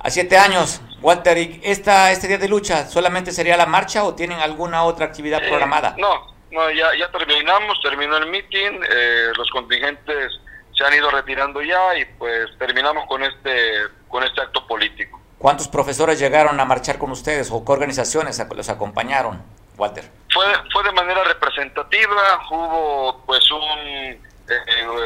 [0.00, 4.38] A siete años, Walter, ¿esta, ¿este día de lucha solamente sería la marcha o tienen
[4.40, 5.94] alguna otra actividad Eh, programada?
[5.98, 10.32] no, no, ya, ya terminamos, terminó el meeting, eh, los contingentes
[10.76, 13.72] se han ido retirando ya y pues terminamos con este,
[14.08, 15.20] con este acto político.
[15.38, 19.40] ¿Cuántos profesores llegaron a marchar con ustedes o qué organizaciones los acompañaron,
[19.76, 20.04] Walter?
[20.32, 24.20] Fue, fue de manera representativa, hubo pues un, eh,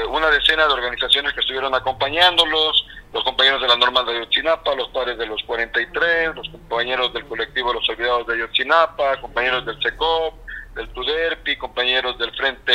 [0.08, 4.88] una decena de organizaciones que estuvieron acompañándolos, los compañeros de la normal de Ayotzinapa, los
[4.88, 9.80] padres de los 43, los compañeros del colectivo de los olvidados de Ayotzinapa, compañeros del
[9.82, 10.34] SECOP,
[10.74, 12.72] del TUDERPI, compañeros del Frente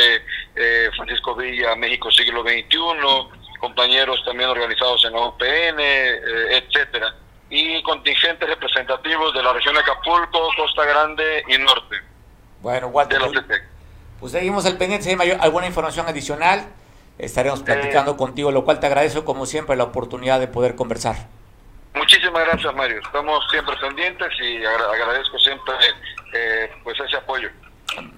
[0.54, 7.14] eh, Francisco Villa México Siglo XXI, compañeros también organizados en la OPN, eh, etcétera,
[7.50, 11.96] y contingentes representativos de la región de Acapulco, Costa Grande y Norte.
[12.60, 13.62] Bueno, Walter, pues,
[14.20, 16.66] pues seguimos al pendiente, si hay alguna información adicional,
[17.18, 21.16] estaremos platicando contigo, lo cual te agradezco como siempre la oportunidad de poder conversar.
[21.94, 23.00] Muchísimas gracias, Mario.
[23.04, 25.74] Estamos siempre pendientes y agradezco siempre
[26.32, 27.48] eh, pues ese apoyo.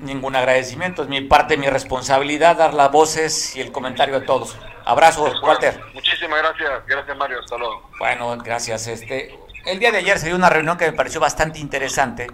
[0.01, 4.59] Ningún agradecimiento, es mi parte, mi responsabilidad dar las voces y el comentario de todos.
[4.85, 5.81] Abrazo, Walter.
[5.95, 7.91] Muchísimas gracias, gracias Mario, hasta luego.
[7.99, 8.87] Bueno, gracias.
[8.89, 12.27] Este, el día de ayer se dio una reunión que me pareció bastante interesante.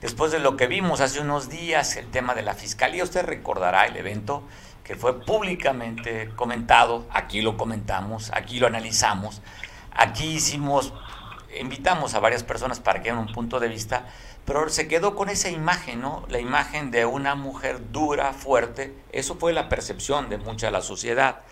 [0.00, 3.86] Después de lo que vimos hace unos días, el tema de la fiscalía, usted recordará
[3.86, 4.42] el evento
[4.88, 9.42] que fue públicamente comentado, aquí lo comentamos, aquí lo analizamos,
[9.92, 10.94] aquí hicimos,
[11.60, 14.06] invitamos a varias personas para que den un punto de vista,
[14.46, 16.24] pero se quedó con esa imagen, ¿no?
[16.30, 20.80] La imagen de una mujer dura, fuerte, eso fue la percepción de mucha de la
[20.80, 21.42] sociedad,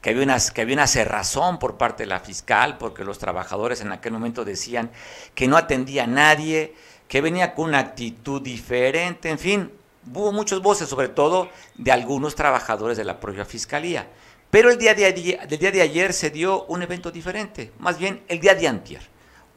[0.00, 3.82] que había, una, que había una cerrazón por parte de la fiscal, porque los trabajadores
[3.82, 4.90] en aquel momento decían
[5.36, 6.74] que no atendía a nadie,
[7.06, 9.79] que venía con una actitud diferente, en fin,
[10.12, 14.08] hubo muchas voces, sobre todo de algunos trabajadores de la propia fiscalía.
[14.50, 18.22] Pero el día de, del día de ayer se dio un evento diferente, más bien
[18.28, 19.02] el día de antier.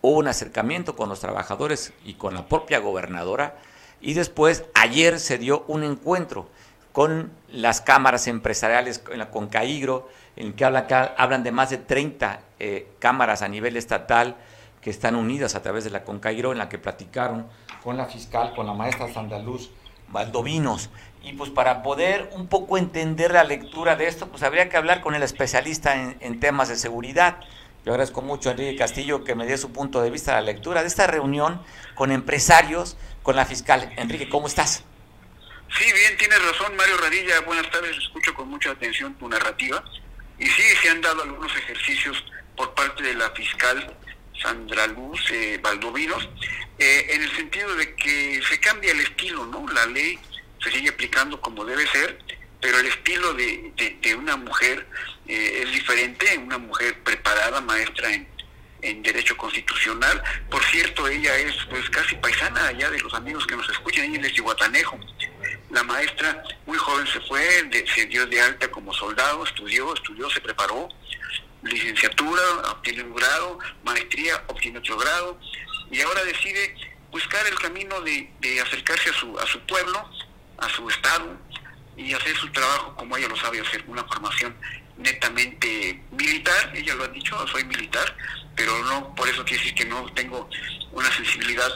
[0.01, 3.57] Hubo un acercamiento con los trabajadores y con la propia gobernadora
[4.01, 6.47] y después ayer se dio un encuentro
[6.91, 10.85] con las cámaras empresariales, con CAIGRO, en el que hablan,
[11.17, 14.35] hablan de más de 30 eh, cámaras a nivel estatal
[14.79, 17.47] que están unidas a través de la CONCAIGRO, en la que platicaron
[17.83, 19.71] con la fiscal, con la maestra Sandaluz
[20.13, 20.89] Valdovinos.
[21.21, 25.01] Y pues para poder un poco entender la lectura de esto, pues habría que hablar
[25.01, 27.37] con el especialista en, temas de seguridad.
[27.85, 30.81] Yo agradezco mucho a Enrique Castillo que me dio su punto de vista la lectura
[30.81, 31.61] de esta reunión
[31.95, 33.91] con empresarios, con la fiscal.
[33.97, 34.83] Enrique, ¿cómo estás?
[35.77, 37.41] Sí, bien, tienes razón, Mario Radilla.
[37.41, 39.83] Buenas tardes, escucho con mucha atención tu narrativa.
[40.37, 42.23] Y sí, se han dado algunos ejercicios
[42.55, 43.95] por parte de la fiscal
[44.41, 46.27] Sandra Luz eh, Valdovinos,
[46.77, 49.65] eh, en el sentido de que se cambia el estilo, ¿no?
[49.73, 50.19] La ley
[50.61, 52.19] se sigue aplicando como debe ser,
[52.61, 54.87] pero el estilo de, de, una mujer
[55.27, 58.27] eh, es diferente, una mujer preparada, maestra en,
[58.81, 60.21] en Derecho Constitucional.
[60.49, 64.27] Por cierto, ella es pues casi paisana allá de los amigos que nos escuchan, ella
[64.27, 64.99] es de.
[65.71, 67.43] La maestra muy joven se fue,
[67.95, 70.87] se dio de alta como soldado, estudió, estudió, se preparó,
[71.63, 75.39] licenciatura, obtiene un grado, maestría, obtiene otro grado,
[75.91, 76.75] y ahora decide
[77.11, 78.29] buscar el camino de,
[78.61, 80.09] acercarse a su, a su pueblo,
[80.57, 81.37] a su estado,
[81.95, 84.55] y hacer su trabajo como ella lo sabe hacer, una formación
[84.97, 88.15] netamente militar, ella lo ha dicho, soy militar,
[88.55, 90.49] pero no por eso quiere decir que no tengo
[90.91, 91.69] una sensibilidad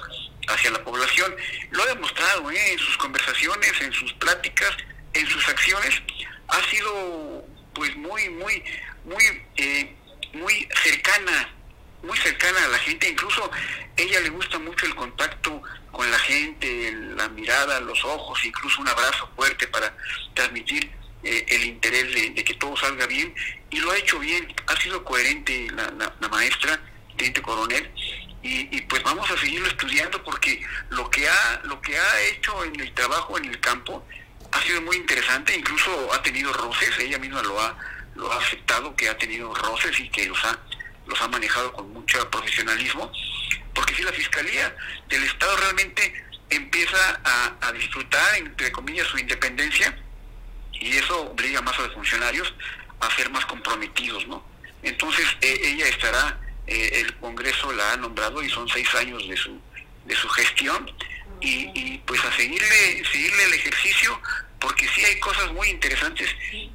[0.48, 1.36] hacia la población.
[1.72, 2.72] Lo ha demostrado ¿eh?
[2.74, 4.72] en sus conversaciones, en sus pláticas,
[5.14, 6.02] en sus acciones,
[6.48, 8.64] ha sido pues muy, muy,
[9.08, 9.24] muy,
[9.56, 9.96] eh,
[10.34, 11.50] muy cercana,
[12.04, 13.50] muy cercana a la gente, incluso
[13.96, 18.88] ella le gusta mucho el contacto con la gente, la mirada, los ojos, incluso un
[18.88, 19.96] abrazo fuerte para
[20.36, 20.92] transmitir
[21.24, 23.34] eh, el interés de, que todo salga bien,
[23.72, 26.80] y lo ha hecho bien, ha sido coherente la, la, maestra,
[27.16, 27.90] teniente coronel,
[28.44, 32.64] y, y, pues vamos a seguirlo estudiando porque lo que ha, lo que ha hecho
[32.64, 34.06] en el trabajo en el campo
[34.52, 37.76] ha sido muy interesante, incluso ha tenido roces, ella misma lo ha
[38.18, 40.60] lo ha aceptado, que ha tenido roces y que los ha,
[41.06, 43.12] los ha manejado con mucho profesionalismo,
[43.74, 44.76] porque si la Fiscalía
[45.08, 47.22] del Estado realmente empieza
[47.62, 49.96] a, disfrutar, entre comillas, su independencia,
[50.74, 52.54] y eso obliga más a los funcionarios
[53.00, 54.44] a ser más comprometidos, ¿no?
[54.82, 59.38] Entonces e, ella estará, eh, el Congreso la ha nombrado y son seis años de
[59.38, 59.60] su,
[60.06, 60.92] de su gestión,
[61.40, 64.20] y, y pues a seguirle, seguirle el ejercicio
[64.60, 66.30] porque sí hay cosas muy interesantes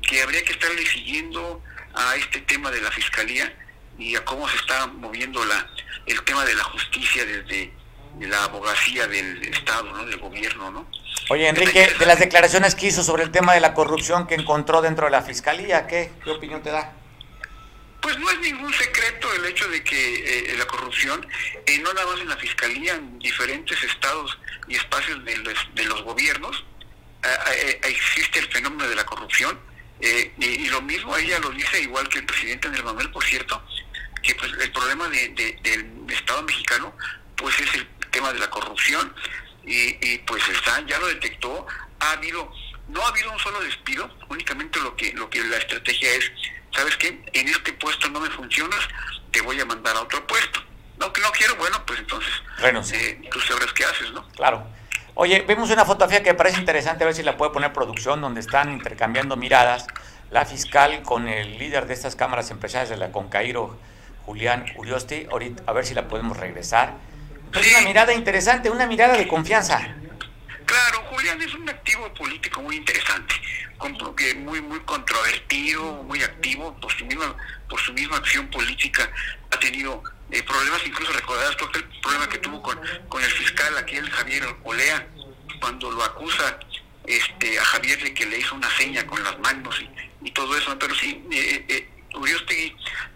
[0.09, 1.63] que habría que estarle siguiendo
[1.95, 3.53] a este tema de la fiscalía
[3.99, 5.69] y a cómo se está moviendo la
[6.07, 7.73] el tema de la justicia desde
[8.21, 10.05] la abogacía del Estado, ¿no?
[10.05, 10.91] del gobierno, ¿no?
[11.31, 14.83] Oye, Enrique, de las declaraciones que hizo sobre el tema de la corrupción que encontró
[14.83, 16.93] dentro de la fiscalía, ¿qué, qué opinión te da?
[18.01, 21.25] Pues no es ningún secreto el hecho de que eh, la corrupción,
[21.67, 25.85] eh, no nada más en la fiscalía, en diferentes estados y espacios de los, de
[25.85, 26.65] los gobiernos,
[27.83, 29.59] existe el fenómeno de la corrupción
[30.03, 33.63] eh, y, lo mismo ella lo dice igual que el presidente Andrés Manuel, por cierto,
[34.21, 36.93] que pues el problema del Estado mexicano
[37.37, 39.15] pues es el tema de la corrupción
[39.65, 41.67] y, pues está ya lo detectó,
[42.01, 42.53] ha habido
[42.89, 46.33] no ha habido un solo despido, únicamente lo que lo que la estrategia es,
[46.75, 47.25] ¿sabes qué?
[47.33, 48.81] En este puesto no me funcionas,
[49.31, 50.65] te voy a mandar a otro puesto.
[50.99, 54.29] No, que no quiero, bueno, pues entonces bueno, eh, tú sabrás qué haces, ¿no?
[54.31, 54.67] Claro.
[55.15, 58.41] Oye, vemos una fotografía que parece interesante, a ver si la puede poner producción, donde
[58.41, 59.87] están intercambiando miradas
[60.31, 63.79] la fiscal con el líder de estas cámaras empresariales de la Concairo,
[64.25, 65.27] Julián Uriosti.
[65.31, 66.95] Ahorita, a ver si la podemos regresar.
[67.53, 69.81] Es una mirada interesante, una mirada de confianza.
[70.65, 73.35] Claro, Julián es un activo político muy interesante,
[74.37, 77.37] muy muy controvertido, muy activo por su misma
[77.69, 79.11] por su misma acción política.
[79.51, 83.77] Ha tenido eh, problemas, incluso recordarás todo el problema que tuvo con, con el fiscal
[83.77, 85.07] aquel Javier Olea
[85.61, 86.59] cuando lo acusa
[87.05, 89.79] este a Javier de que le hizo una seña con las manos
[90.23, 90.79] y, todo eso.
[90.79, 91.89] Pero sí, eh, eh, eh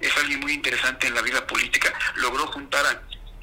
[0.00, 1.92] es alguien muy interesante en la vida política.
[2.16, 2.84] Logró juntar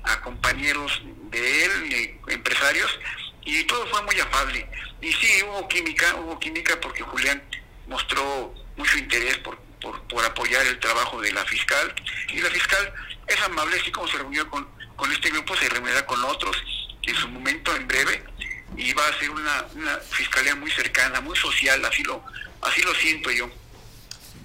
[0.04, 3.00] a, compañeros de él, empresarios,
[3.46, 4.68] y todo fue muy afable.
[5.02, 7.42] Y sí, hubo química, hubo química porque Julián
[7.88, 11.94] mostró mucho interés por, por, apoyar el trabajo de la fiscal,
[12.30, 12.94] y la fiscal
[13.28, 16.56] es amable, así como se reunió con, con este grupo, se reunirá con otros
[17.02, 18.24] en su momento, en breve,
[18.78, 22.24] y va a ser una, una fiscalía muy cercana, muy social, así lo,
[22.62, 23.50] así lo siento yo.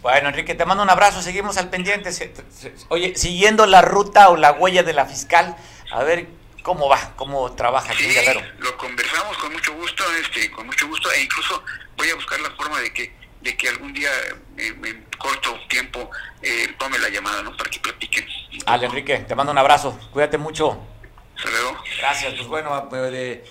[0.02, 2.10] Bueno, Enrique, te mando un abrazo, seguimos al pendiente.
[2.88, 5.56] Oye, siguiendo la ruta o la huella de la fiscal,
[5.92, 6.28] a ver
[6.62, 8.18] cómo va, cómo trabaja aquí sí,
[8.58, 11.64] Lo conversamos con mucho gusto, este, con mucho gusto, e incluso
[11.96, 14.10] voy a buscar la forma de que, de que algún día,
[14.56, 16.10] en, corto tiempo,
[16.42, 17.56] eh, tome la llamada, ¿no?
[17.56, 18.26] Para que platiquen.
[18.66, 20.78] Ale, Enrique, te mando un abrazo, cuídate mucho.
[21.36, 21.50] Hasta
[22.00, 23.44] Gracias, pues bueno, de,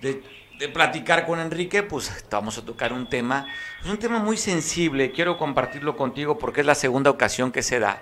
[0.00, 0.22] de,
[0.58, 3.46] de, platicar con Enrique, pues vamos a tocar un tema,
[3.82, 7.78] es un tema muy sensible, quiero compartirlo contigo porque es la segunda ocasión que se
[7.80, 8.00] da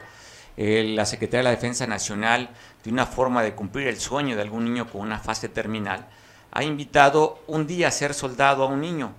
[0.56, 2.50] la Secretaría de la Defensa Nacional,
[2.84, 6.08] de una forma de cumplir el sueño de algún niño con una fase terminal,
[6.50, 9.14] ha invitado un día a ser soldado a un niño.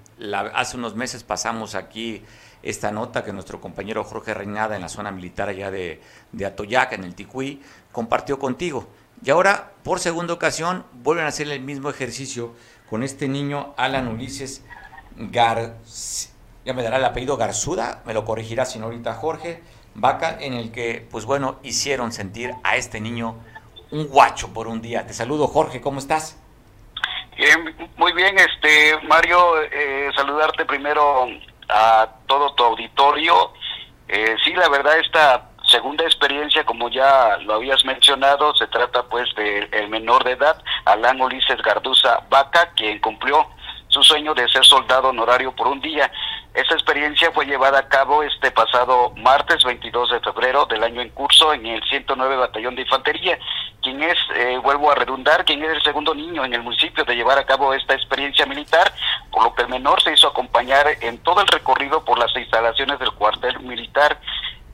[0.53, 2.23] Hace unos meses pasamos aquí
[2.62, 6.01] esta nota que nuestro compañero Jorge Reinada en la zona militar allá de,
[6.45, 8.88] Atoyac, en el Ticuí, compartió contigo.
[9.23, 12.53] Y ahora, por segunda ocasión, vuelven a hacer el mismo ejercicio
[12.89, 14.63] con este niño, Alan Ulises
[15.17, 15.75] Gar...
[16.65, 19.62] Ya me dará el apellido Garzuda, me lo corregirá señorita Jorge,
[19.95, 23.36] Vaca, en el que, pues bueno, hicieron sentir a este niño
[23.91, 25.05] un guacho por un día.
[25.05, 26.38] Te saludo, Jorge, ¿cómo estás?
[27.97, 31.27] Muy bien, este Mario, eh, saludarte primero
[31.69, 33.53] a todo tu auditorio.
[34.07, 39.33] Eh, sí, la verdad, esta segunda experiencia, como ya lo habías mencionado, se trata pues
[39.35, 43.47] del el menor de edad, Alan Ulises Garduza Vaca, quien cumplió
[43.93, 46.12] su sueño de ser soldado honorario por un día.
[46.53, 51.10] Esta experiencia fue llevada a cabo este pasado martes 22 de febrero del año en
[51.10, 53.38] curso en el 109 Batallón de Infantería,
[53.82, 57.15] quien es, eh, vuelvo a redundar, quien es el segundo niño en el municipio de
[57.15, 58.91] llevar a cabo esta experiencia militar,
[59.32, 62.97] por lo que el menor se hizo acompañar en todo el recorrido por las instalaciones
[62.97, 64.19] del cuartel militar,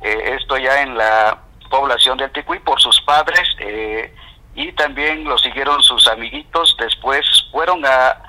[0.02, 4.14] eh, esto ya en la población de Anticuí, por sus padres, eh,
[4.56, 8.29] y también lo siguieron sus amiguitos, después fueron a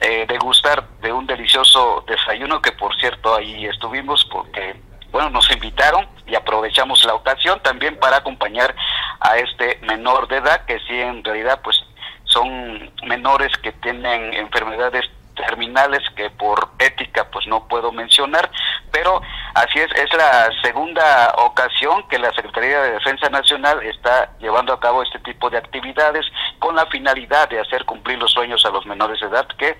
[0.00, 4.76] eh, degustar de un delicioso desayuno que por cierto ahí estuvimos porque
[5.12, 8.74] bueno nos invitaron y aprovechamos la ocasión también para acompañar
[9.20, 11.76] a este menor de edad que sí en realidad pues
[12.24, 15.04] son menores que tienen enfermedades
[15.40, 18.50] terminales que por ética pues no puedo mencionar,
[18.90, 19.20] pero
[19.54, 24.80] así es, es la segunda ocasión que la Secretaría de Defensa Nacional está llevando a
[24.80, 26.26] cabo este tipo de actividades
[26.58, 29.76] con la finalidad de hacer cumplir los sueños a los menores de edad que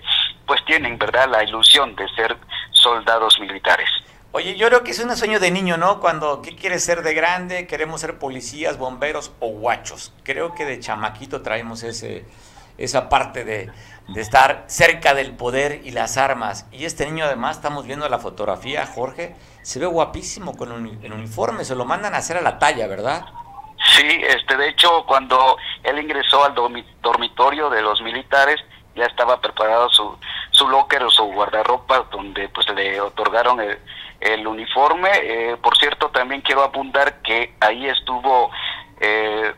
[0.46, 2.36] pues tienen, ¿verdad?, la ilusión de ser
[2.72, 3.88] soldados militares.
[4.32, 5.98] Oye, yo creo que es un sueño de niño, ¿no?
[5.98, 7.66] Cuando, ¿qué quieres ser de grande?
[7.66, 10.12] Queremos ser policías, bomberos o guachos.
[10.22, 12.24] Creo que de chamaquito traemos ese,
[12.78, 13.72] esa parte de,
[14.12, 16.66] de estar cerca del poder y las armas.
[16.72, 21.64] Y este niño además, estamos viendo la fotografía, Jorge, se ve guapísimo con el uniforme,
[21.64, 23.24] se lo mandan a hacer a la talla, ¿verdad?
[23.96, 28.60] Sí, este, de hecho, cuando él ingresó al dormitorio de los militares,
[28.94, 30.18] ya estaba preparado su,
[30.50, 33.78] su locker o su guardarropa, donde pues le otorgaron el,
[34.20, 35.10] el uniforme.
[35.14, 38.50] Eh, por cierto, también quiero apuntar que ahí estuvo
[39.00, 39.54] eh,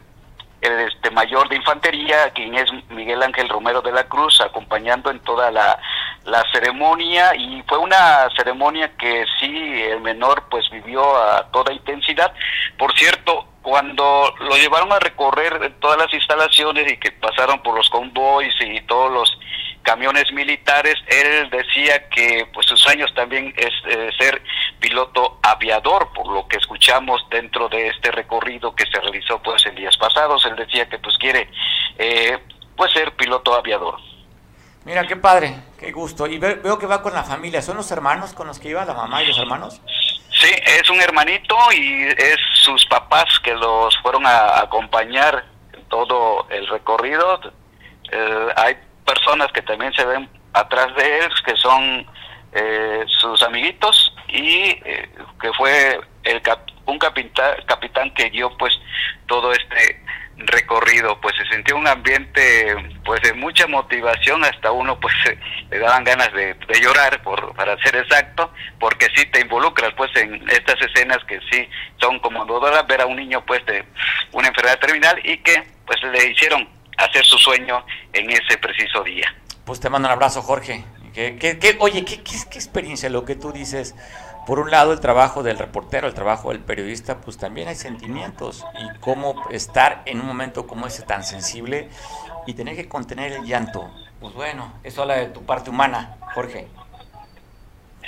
[0.62, 5.20] el este mayor de infantería, quien es Miguel Ángel Romero de la Cruz, acompañando en
[5.20, 5.78] toda la,
[6.24, 12.32] la ceremonia y fue una ceremonia que sí el menor pues vivió a toda intensidad.
[12.78, 17.88] Por cierto, cuando lo llevaron a recorrer todas las instalaciones y que pasaron por los
[17.90, 19.38] convoys y todos los
[19.82, 24.42] camiones militares, él decía que pues sus años también es eh, ser
[24.82, 29.76] piloto aviador, por lo que escuchamos dentro de este recorrido que se realizó pues en
[29.76, 31.48] días pasados, él decía que pues quiere
[31.96, 32.36] eh,
[32.76, 33.98] pues ser piloto aviador.
[34.84, 36.26] Mira, qué padre, qué gusto.
[36.26, 37.62] Y veo que va con la familia.
[37.62, 39.80] ¿Son los hermanos con los que iba la mamá y los hermanos?
[39.86, 46.48] Sí, es un hermanito y es sus papás que los fueron a acompañar en todo
[46.50, 47.40] el recorrido.
[48.10, 48.76] Eh, hay
[49.06, 52.04] personas que también se ven atrás de él, que son
[52.52, 55.08] eh, sus amiguitos y eh,
[55.40, 56.42] que fue el
[56.86, 58.72] un capitán, capitán que guió pues
[59.26, 60.02] todo este
[60.36, 62.74] recorrido, pues se sintió un ambiente
[63.04, 65.14] pues de mucha motivación, hasta uno pues
[65.70, 70.48] le daban ganas de, llorar, por, para ser exacto, porque sí te involucras pues en
[70.50, 71.68] estas escenas que sí
[72.00, 73.84] son como conmovedoras, ver a un niño pues de
[74.32, 79.32] una enfermedad terminal y que pues le hicieron hacer su sueño en ese preciso día.
[79.64, 80.84] Pues te mando un abrazo Jorge.
[81.12, 83.94] ¿Qué, qué, oye, ¿qué, qué, qué experiencia lo que tú dices?
[84.46, 88.64] por un lado el trabajo del reportero, el trabajo del periodista, pues también hay sentimientos
[88.80, 91.88] y cómo estar en un momento como ese tan sensible
[92.46, 93.88] y tener que contener el llanto.
[94.20, 96.68] Pues bueno, eso habla de tu parte humana, Jorge.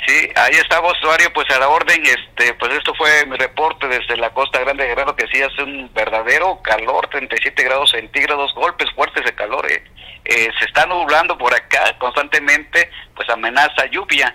[0.07, 4.17] Sí, ahí estamos, usuario, pues a la orden, este, pues esto fue mi reporte desde
[4.17, 8.91] la Costa Grande de Guerrero, que sí hace un verdadero calor, 37 grados centígrados, golpes
[8.93, 9.83] fuertes de calor, eh.
[10.27, 14.35] Eh, se está nublando por acá constantemente, pues amenaza lluvia,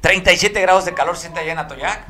[0.00, 2.06] 37 grados de calor siente allá en Atoyac.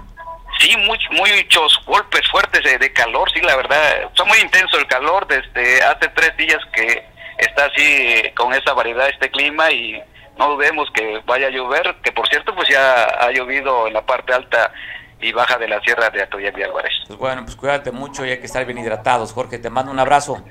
[0.59, 5.83] Sí, muchos golpes fuertes de, calor, sí, la verdad, está muy intenso el calor desde
[5.83, 7.03] hace tres días que
[7.39, 10.03] está así eh, con esa variedad este clima y
[10.41, 14.01] no dudemos que vaya a llover, que por cierto pues ya ha llovido en la
[14.07, 14.73] parte alta
[15.21, 16.93] y baja de la sierra de Atoyac y Álvarez.
[17.07, 19.35] Pues bueno, pues cuídate mucho y hay que estar bien hidratados.
[19.35, 20.43] Jorge, te mando un abrazo.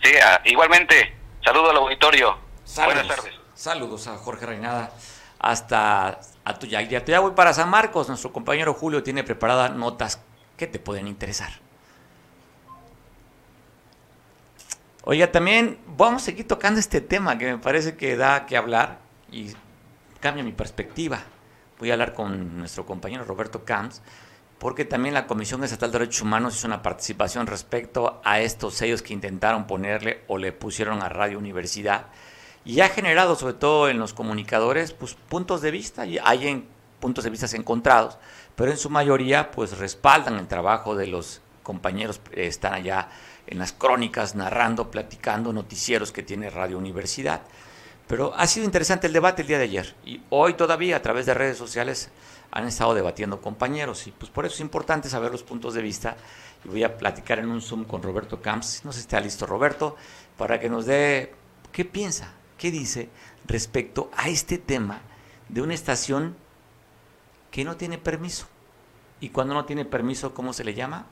[0.00, 1.12] Sí, ah, igualmente,
[1.44, 2.38] saludo al auditorio.
[2.76, 3.34] Buenas tardes.
[3.52, 4.92] Saludos a Jorge Reinada
[5.40, 6.86] hasta Atoyac.
[6.88, 8.08] De Atoyac voy para San Marcos.
[8.08, 10.22] Nuestro compañero Julio tiene preparadas notas
[10.56, 11.50] que te pueden interesar.
[15.04, 18.98] Oiga, también vamos a seguir tocando este tema que me parece que da que hablar
[19.32, 19.52] y
[20.20, 21.22] cambia mi perspectiva.
[21.78, 24.02] Voy a hablar con nuestro compañero Roberto Camps,
[24.58, 29.00] porque también la Comisión Estatal de Derechos Humanos hizo una participación respecto a estos sellos
[29.00, 32.08] que intentaron ponerle o le pusieron a Radio Universidad
[32.66, 36.68] y ha generado, sobre todo en los comunicadores, pues puntos de vista, y hay en,
[37.00, 38.18] puntos de vista encontrados,
[38.54, 43.08] pero en su mayoría pues respaldan el trabajo de los compañeros, que están allá
[43.50, 47.42] en las crónicas narrando, platicando noticieros que tiene Radio Universidad.
[48.06, 51.26] Pero ha sido interesante el debate el día de ayer y hoy todavía a través
[51.26, 52.10] de redes sociales
[52.50, 56.16] han estado debatiendo compañeros y pues por eso es importante saber los puntos de vista
[56.64, 59.46] y voy a platicar en un Zoom con Roberto Camps, no sé si está listo
[59.46, 59.96] Roberto,
[60.36, 61.32] para que nos dé
[61.70, 63.08] qué piensa ¿Qué dice
[63.46, 65.00] respecto a este tema
[65.48, 66.36] de una estación
[67.50, 68.46] que no tiene permiso.
[69.18, 71.06] Y cuando no tiene permiso, ¿cómo se le llama?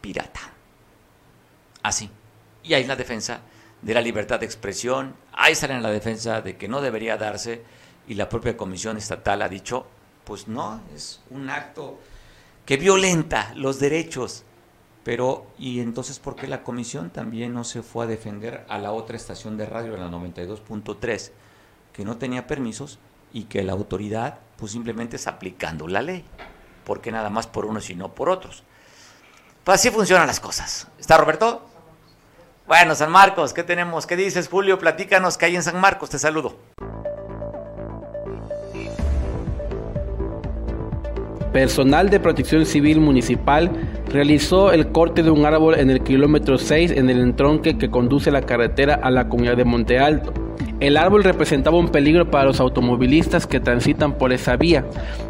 [0.00, 0.55] Pirata.
[1.86, 2.10] Así.
[2.62, 3.40] Y ahí la defensa
[3.82, 7.62] de la libertad de expresión, ahí sale la defensa de que no debería darse
[8.08, 9.86] y la propia Comisión Estatal ha dicho,
[10.24, 12.00] pues no, es un acto
[12.64, 14.42] que violenta los derechos
[15.04, 18.90] pero, ¿y entonces por qué la comisión también no se fue a defender a la
[18.90, 21.30] otra estación de radio, la 92.3,
[21.92, 22.98] que no tenía permisos
[23.32, 26.24] y que la autoridad, pues simplemente está aplicando la ley?
[26.86, 28.62] porque nada más por unos y no por otros?
[29.64, 30.86] Pues así funcionan las cosas.
[30.98, 31.68] ¿Está Roberto?
[32.66, 34.08] Bueno, San Marcos, ¿qué tenemos?
[34.08, 34.76] ¿Qué dices, Julio?
[34.80, 36.10] Platícanos que hay en San Marcos.
[36.10, 36.56] Te saludo.
[41.52, 43.70] Personal de Protección Civil Municipal
[44.08, 48.32] realizó el corte de un árbol en el kilómetro 6 en el entronque que conduce
[48.32, 50.45] la carretera a la comunidad de Monte Alto.
[50.78, 54.84] El árbol representaba un peligro para los automovilistas que transitan por esa vía,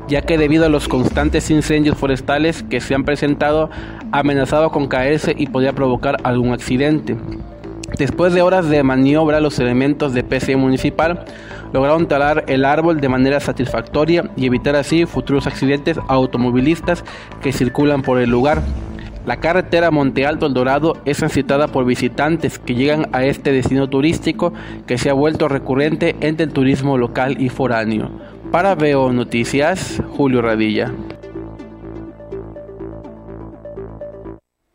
[0.09, 3.71] ya que debido a los constantes incendios forestales que se han presentado,
[4.11, 7.17] amenazaba con caerse y podía provocar algún accidente.
[7.97, 11.25] Después de horas de maniobra, los elementos de PCE municipal
[11.73, 17.05] lograron talar el árbol de manera satisfactoria y evitar así futuros accidentes automovilistas
[17.41, 18.63] que circulan por el lugar.
[19.27, 23.91] La carretera Monte Alto El Dorado es transitada por visitantes que llegan a este destino
[23.91, 24.53] turístico
[24.87, 28.09] que se ha vuelto recurrente entre el turismo local y foráneo.
[28.53, 30.95] Para Veo Noticias, Julio Radilla.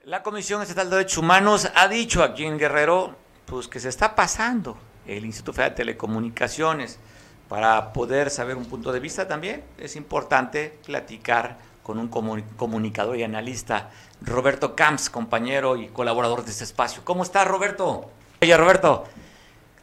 [0.03, 4.15] La Comisión Estatal de Derechos Humanos ha dicho aquí en Guerrero pues que se está
[4.15, 4.77] pasando
[5.07, 6.99] el Instituto Federal de Telecomunicaciones
[7.47, 9.63] para poder saber un punto de vista también.
[9.77, 13.89] Es importante platicar con un comunicador y analista,
[14.21, 17.01] Roberto Camps, compañero y colaborador de este espacio.
[17.03, 18.09] ¿Cómo estás, Roberto?
[18.41, 19.05] Oye, Roberto,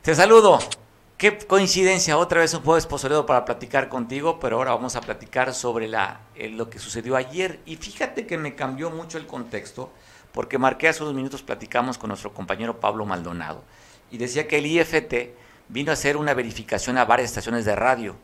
[0.03, 0.61] te saludo.
[1.17, 5.53] Qué coincidencia, otra vez un jueves posoleado para platicar contigo, pero ahora vamos a platicar
[5.53, 7.59] sobre la, lo que sucedió ayer.
[7.67, 9.91] Y fíjate que me cambió mucho el contexto
[10.33, 13.65] porque marqué hace unos minutos, platicamos con nuestro compañero Pablo Maldonado,
[14.13, 15.35] y decía que el IFT
[15.69, 18.15] vino a hacer una verificación a varias estaciones de radio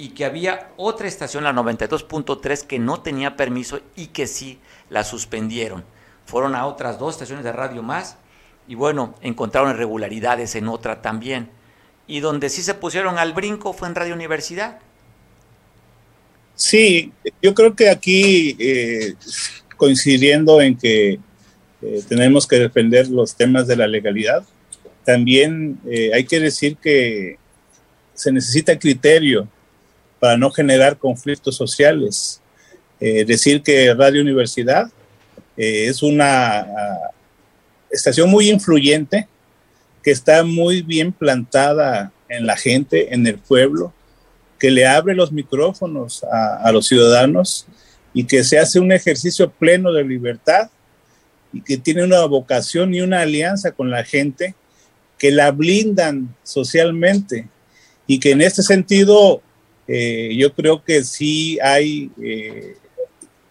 [0.00, 5.04] y que había otra estación, la 92.3, que no tenía permiso y que sí la
[5.04, 5.84] suspendieron.
[6.24, 8.16] Fueron a otras dos estaciones de radio más
[8.66, 11.50] y bueno, encontraron irregularidades en otra también.
[12.06, 14.78] Y donde sí se pusieron al brinco fue en Radio Universidad.
[16.54, 19.16] Sí, yo creo que aquí eh,
[19.76, 21.20] coincidiendo en que
[21.82, 24.44] eh, tenemos que defender los temas de la legalidad,
[25.04, 27.36] también eh, hay que decir que
[28.14, 29.46] se necesita criterio
[30.20, 32.40] para no generar conflictos sociales.
[33.00, 34.90] decir que Radio Universidad
[35.56, 36.66] es una
[37.90, 39.26] estación muy influyente
[40.02, 43.92] que está muy bien plantada en la gente, en el pueblo,
[44.58, 47.66] que le abre los micrófonos a, los ciudadanos
[48.12, 50.70] y que se hace un ejercicio pleno de libertad
[51.52, 54.54] y que tiene una vocación y una alianza con la gente
[55.18, 57.48] que la blindan socialmente
[58.06, 59.42] y que en este sentido
[59.92, 62.76] eh, yo creo que sí hay, eh,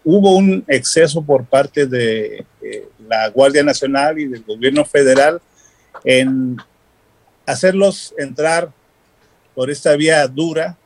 [0.02, 5.42] hubo un exceso por parte de eh, la Guardia Nacional y del gobierno federal
[6.02, 6.56] en
[7.44, 8.72] hacerlos entrar
[9.54, 10.78] por esta vía dura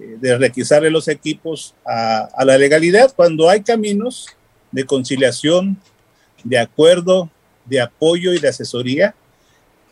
[0.00, 4.28] eh, de requisarle los equipos a, la legalidad cuando hay caminos
[4.70, 5.76] de conciliación,
[6.44, 7.28] de acuerdo,
[7.64, 9.14] de apoyo y de asesoría,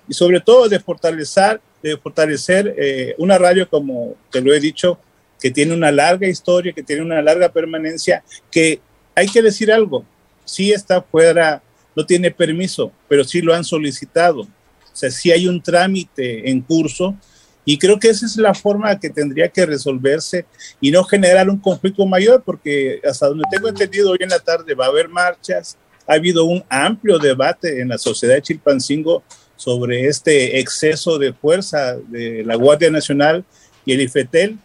[0.07, 4.99] y sobre todo de fortalecer, de fortalecer eh, una radio, como te lo he dicho,
[5.41, 8.81] que tiene una larga historia, que tiene una larga permanencia, que
[9.14, 10.05] hay que decir algo,
[10.45, 11.62] sí está fuera,
[11.97, 14.43] no tiene permiso, pero sí lo han solicitado.
[14.43, 17.16] O sea, sí hay un trámite en curso
[17.64, 20.45] y creo que esa es la forma que tendría que resolverse
[20.81, 24.74] y no generar un conflicto mayor, porque hasta donde tengo entendido hoy en la tarde
[24.74, 25.76] va a haber marchas,
[26.07, 29.22] ha habido un amplio debate en la sociedad de Chilpancingo
[29.61, 33.44] sobre este exceso de fuerza de la Guardia Nacional
[33.84, 34.56] y el IFETEL.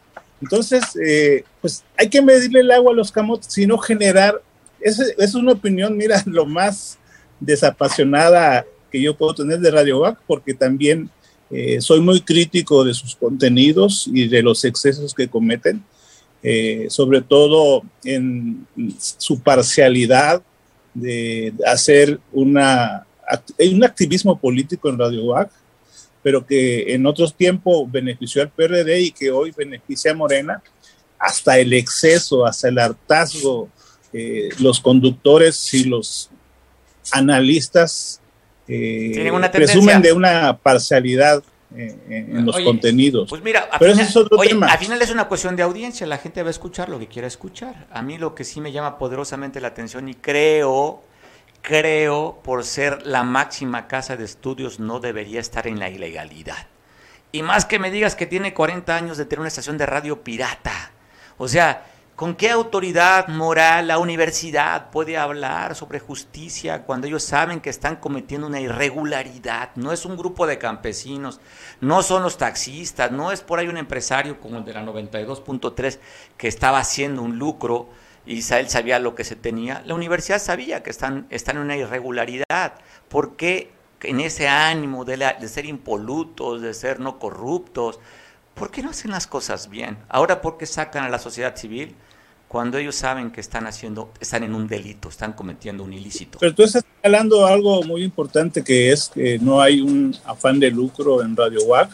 [0.42, 4.42] Entonces, eh, pues hay que medirle el agua a los camotes, sino generar
[4.80, 6.98] es, es una opinión, mira, lo más
[7.42, 11.10] desapasionada que yo puedo tener de Radio Back, porque también
[11.52, 15.84] eh, soy muy crítico de sus contenidos y de los excesos que cometen,
[16.42, 18.66] eh, sobre todo en
[18.98, 20.42] su parcialidad
[20.94, 23.05] de hacer una,
[23.72, 25.52] un activismo político en Radio Back,
[26.22, 30.62] pero que en otros tiempos benefició al PRD y que hoy beneficia a Morena,
[31.20, 33.70] hasta el exceso, hasta el hartazgo
[34.18, 36.30] eh, los conductores y los
[37.12, 38.22] analistas
[38.66, 41.44] eh, presumen de una parcialidad
[41.76, 43.30] eh, en los contenidos.
[43.30, 44.68] Pues mira, Pero final, es otro tema.
[44.68, 47.28] al final es una cuestión de audiencia, la gente va a escuchar lo que quiera
[47.28, 47.88] escuchar.
[47.92, 51.04] A mí lo que sí me llama poderosamente la atención y creo,
[51.66, 56.68] creo, por ser la máxima casa de estudios, no debería estar en la ilegalidad.
[57.32, 60.24] Y más que me digas que tiene 40 años de tener una estación de radio
[60.24, 60.92] pirata.
[61.38, 61.84] O sea,
[62.16, 67.98] ¿Con qué autoridad moral la universidad puede hablar sobre justicia cuando ellos saben que están
[67.98, 69.72] cometiendo una irregularidad?
[69.76, 71.42] No es un grupo de campesinos,
[71.82, 76.00] no son los taxistas, no es por ahí un empresario como el de la 92.3
[76.38, 77.90] que estaba haciendo un lucro
[78.26, 79.84] él sabía lo que se tenía.
[79.86, 82.74] La universidad sabía que están, están en una irregularidad.
[83.10, 83.72] ¿Por qué
[84.02, 88.00] en ese ánimo de, de ser impolutos, de ser no corruptos?
[88.54, 89.98] ¿Por qué no hacen las cosas bien?
[90.10, 91.96] Ahora, ¿por qué sacan a la sociedad civil?
[92.48, 96.38] cuando ellos saben que están haciendo, están en un delito, están cometiendo un ilícito.
[96.40, 100.72] Pero tú estás hablando algo muy importante que es que no hay un afán de
[100.72, 101.90] lucro en Radio WAC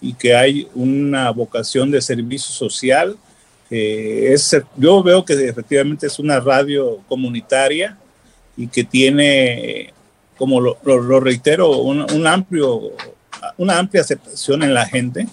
[0.00, 3.16] y que hay una vocación de servicio social.
[3.70, 7.98] Es, yo veo que efectivamente es una radio comunitaria
[8.56, 9.92] y que tiene,
[10.36, 12.92] como lo, reitero, un, amplio,
[13.56, 15.26] una amplia aceptación en la gente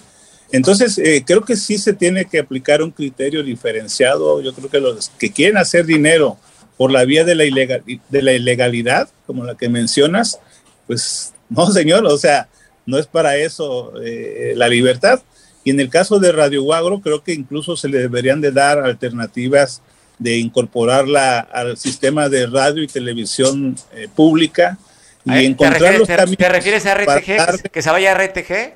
[0.52, 4.40] entonces, eh, creo que sí se tiene que aplicar un criterio diferenciado.
[4.40, 6.38] Yo creo que los que quieren hacer dinero
[6.76, 10.38] por la vía de la, ilegal, de la ilegalidad, como la que mencionas,
[10.86, 12.48] pues no, señor, o sea,
[12.84, 15.20] no es para eso eh, la libertad.
[15.66, 18.78] Y en el caso de Radio Guagro, creo que incluso se le deberían de dar
[18.78, 19.82] alternativas
[20.16, 24.78] de incorporarla al sistema de radio y televisión eh, pública
[25.24, 26.36] y encontrar los caminos.
[26.36, 27.68] ¿Te refieres a RTG?
[27.72, 28.74] ¿Que se vaya a RTG?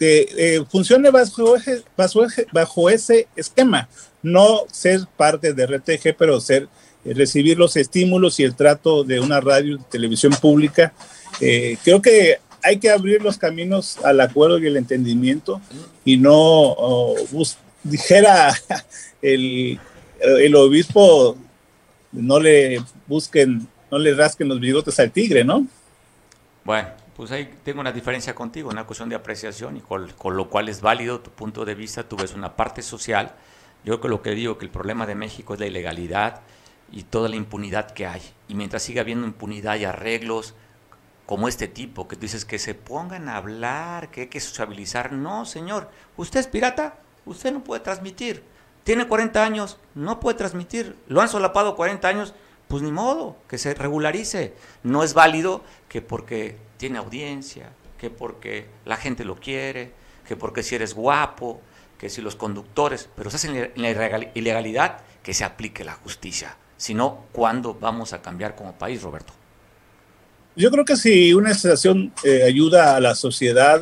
[0.00, 1.56] que eh, funcione bajo,
[1.96, 3.88] bajo, bajo, ese esquema,
[4.22, 6.68] no ser parte de RTG, pero ser
[7.04, 10.92] eh, recibir los estímulos y el trato de una radio y televisión pública.
[11.40, 15.60] Eh, creo que hay que abrir los caminos al acuerdo y el entendimiento
[16.04, 16.74] y no
[17.82, 18.54] dijera
[19.22, 19.78] el,
[20.20, 21.36] el obispo
[22.12, 25.66] no le busquen, no le rasquen los bigotes al tigre, ¿no?
[26.64, 30.68] Bueno, pues ahí tengo una diferencia contigo, una cuestión de apreciación y con, lo cual
[30.68, 33.32] es válido tu punto de vista, tú ves una parte social.
[33.84, 36.40] Yo creo que lo que digo, que el problema de México es la ilegalidad
[36.92, 38.22] y toda la impunidad que hay.
[38.48, 40.54] Y mientras siga habiendo impunidad y arreglos
[41.30, 45.12] como este tipo, que dices que se pongan a hablar, que hay que sociabilizar.
[45.12, 48.42] No, señor, usted es pirata, usted no puede transmitir.
[48.82, 50.96] Tiene 40 años, no puede transmitir.
[51.06, 52.34] Lo han solapado 40 años,
[52.66, 54.54] pues ni modo, que se regularice.
[54.82, 59.92] No es válido que porque tiene audiencia, que porque la gente lo quiere,
[60.26, 61.60] que porque si eres guapo,
[61.96, 66.56] que si los conductores, pero se hace en la ilegalidad, que se aplique la justicia.
[66.76, 69.39] Si no, ¿cuándo vamos a cambiar como país, Roberto?
[70.56, 73.80] Yo creo que si una estación eh, ayuda a la sociedad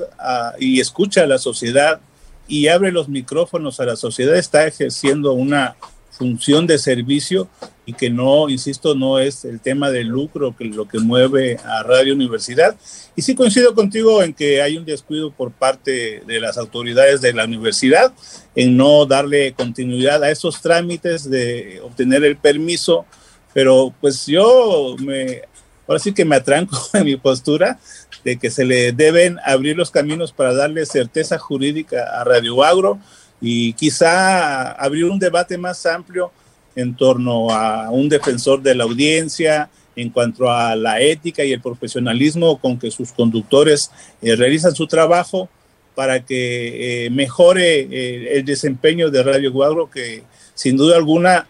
[0.59, 2.01] y escucha a la sociedad
[2.47, 5.77] y abre los micrófonos a la sociedad, está ejerciendo una
[6.11, 7.49] función de servicio
[7.87, 11.83] y que no, insisto, no es el tema del lucro que lo que mueve a
[11.85, 12.77] Radio Universidad.
[13.17, 17.33] Y sí coincido contigo en que hay un descuido por parte de las autoridades de
[17.33, 18.13] la universidad
[18.55, 23.07] en no darle continuidad a esos trámites de obtener el permiso,
[23.55, 25.43] pero pues yo me,
[25.89, 27.81] ahora sí que me atranco en mi postura
[28.25, 32.99] de que se le deben abrir los caminos para darle certeza jurídica a Radio Agro
[33.41, 36.31] y quizá abrir un debate más amplio
[36.77, 41.61] en torno a un defensor de la audiencia, en cuanto a la ética y el
[41.61, 43.91] profesionalismo con que sus conductores
[44.23, 45.49] eh, realizan su trabajo
[45.97, 50.23] para que eh, mejore eh, el desempeño de Radio Guagro, que
[50.55, 51.49] sin duda alguna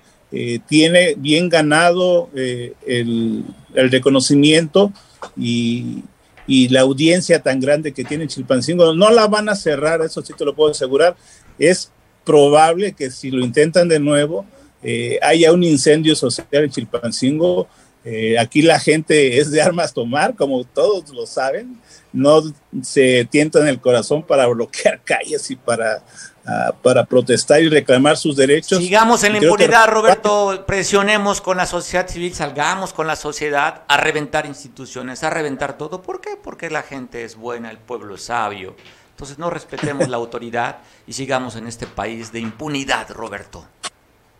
[0.67, 4.93] tiene bien ganado el, el, reconocimiento
[5.37, 6.05] y,
[6.47, 8.95] y, la audiencia tan grande que tiene Chilpancingo.
[8.95, 11.17] No la van a cerrar, eso sí te lo puedo asegurar.
[11.59, 11.91] Es
[12.25, 14.45] probable que si lo intentan de nuevo,
[14.83, 17.67] eh, haya un incendio social en Chilpancingo.
[18.05, 21.81] Eh, aquí la gente es de armas tomar, como todos lo saben.
[22.13, 22.43] No
[22.83, 26.03] se tientan el corazón para bloquear calles y para,
[26.49, 28.79] ah, para protestar y reclamar sus derechos.
[28.79, 30.65] Sigamos en la impunidad, Roberto.
[30.67, 36.03] Presionemos con la sociedad civil, salgamos con la sociedad a reventar instituciones, a reventar todo.
[36.03, 36.31] ¿Por qué?
[36.43, 38.75] Porque la gente es buena, el pueblo es sabio.
[39.11, 43.67] Entonces no respetemos la autoridad y sigamos en este país de impunidad, Roberto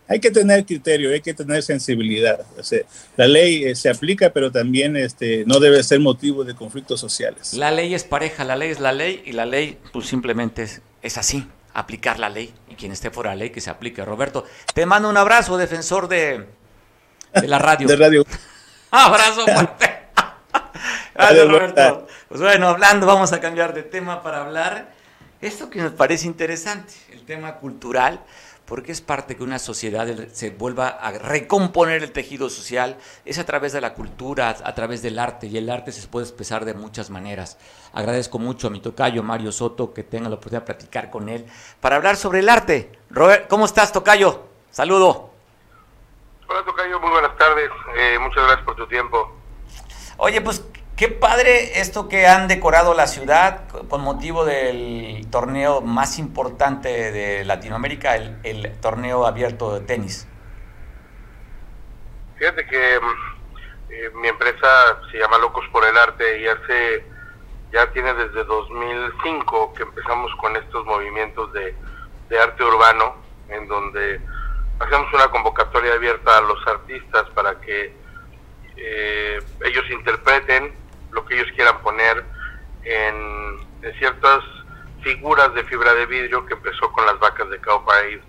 [0.09, 2.41] hay que tener criterio, hay que tener sensibilidad.
[3.17, 7.53] la ley eh, se aplica, pero también este, no debe ser motivo de conflictos sociales.
[7.53, 10.67] La ley es pareja, la ley es la ley y la ley pues, simplemente
[11.03, 11.47] es, así,
[11.79, 14.05] aplicar la ley y quien esté fuera de la ley que se aplique.
[14.05, 16.47] Roberto, te mando un abrazo, defensor de,
[17.33, 17.87] la radio.
[17.87, 18.25] de radio.
[18.91, 19.99] abrazo fuerte.
[21.15, 22.07] Gracias, Roberto.
[22.29, 24.99] Pues bueno, hablando, vamos a cambiar de tema para hablar
[25.41, 28.21] esto que nos parece interesante, el tema cultural
[28.69, 33.47] porque es parte que una sociedad se vuelva a recomponer el tejido social, es a
[33.47, 36.75] través de la cultura, a través del arte, y el arte se puede expresar de
[36.75, 37.57] muchas maneras.
[37.95, 41.47] Agradezco mucho a mi tocayo Mario Soto que tenga la oportunidad de platicar con él
[41.81, 42.93] para hablar sobre el arte.
[43.09, 44.45] Robert, ¿cómo estás, tocayo?
[44.71, 45.31] Saludo.
[46.47, 47.71] Hola, tocayo, muy buenas tardes.
[47.97, 49.33] Eh, muchas gracias por tu tiempo.
[50.19, 50.63] Oye, pues
[50.99, 57.45] Qué padre esto que han decorado la ciudad con motivo del torneo más importante de
[57.45, 60.27] Latinoamérica, el, torneo abierto de tenis.
[62.35, 67.05] Fíjate que mm, eh, mi empresa se llama Locos por el Arte y hace
[67.73, 71.77] ya tiene desde 2005 que empezamos con estos movimientos de,
[72.43, 73.15] arte urbano
[73.49, 74.21] en donde
[74.81, 77.95] hacemos una convocatoria abierta a los artistas para que
[78.77, 82.25] eh, ellos interpreten lo que ellos quieran poner
[82.85, 83.59] en,
[83.99, 84.41] ciertas
[85.03, 88.21] figuras de fibra de vidrio que empezó con las vacas de Parade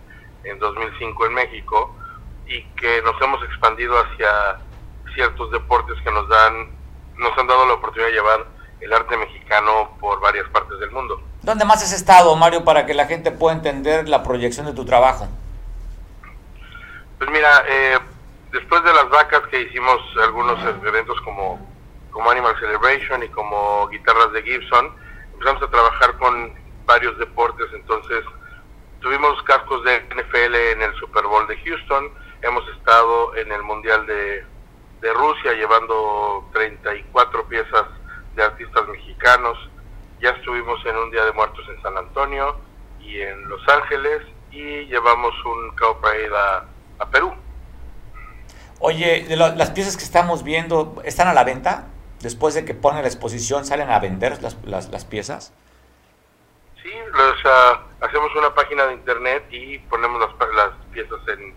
[0.43, 1.95] en 2005 en México
[2.47, 4.59] y que nos hemos expandido hacia
[5.13, 6.69] ciertos deportes que nos dan
[7.17, 8.45] nos han dado la oportunidad de llevar
[8.79, 11.21] el arte mexicano por varias partes del mundo.
[11.41, 14.85] ¿Dónde más has estado, Mario, para que la gente pueda entender la proyección de tu
[14.85, 15.27] trabajo?
[17.17, 17.99] Pues mira, eh,
[18.51, 21.59] después de las vacas que hicimos algunos eventos como
[22.11, 24.93] como Animal Celebration y como guitarras de Gibson.
[25.33, 26.53] Empezamos a trabajar con
[26.85, 28.23] varios deportes, entonces
[28.99, 34.05] tuvimos cascos de NFL en el Super Bowl de Houston, hemos estado en el Mundial
[34.05, 34.43] de,
[35.01, 37.85] de Rusia llevando 34 piezas
[38.35, 39.57] de artistas mexicanos,
[40.21, 42.57] ya estuvimos en un Día de Muertos en San Antonio
[42.99, 45.97] y en Los Ángeles y llevamos un Cow
[46.35, 46.65] a,
[46.99, 47.33] a Perú.
[48.79, 51.87] Oye, de las piezas que estamos viendo, ¿están a la venta?
[52.21, 55.53] Después de que ponen la exposición, salen a vender las, las, piezas?
[56.81, 56.91] Sí,
[58.01, 61.53] hacemos una página de internet y ponemos las, las piezas en,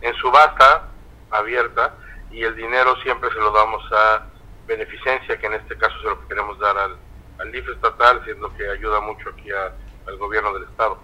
[0.00, 0.88] en subasta
[1.30, 1.94] abierta
[2.30, 4.26] y el dinero siempre se lo damos a
[4.66, 6.96] beneficencia, que en este caso se lo queremos dar al,
[7.38, 10.98] al DIF estatal, siendo que ayuda mucho aquí al gobierno del estado.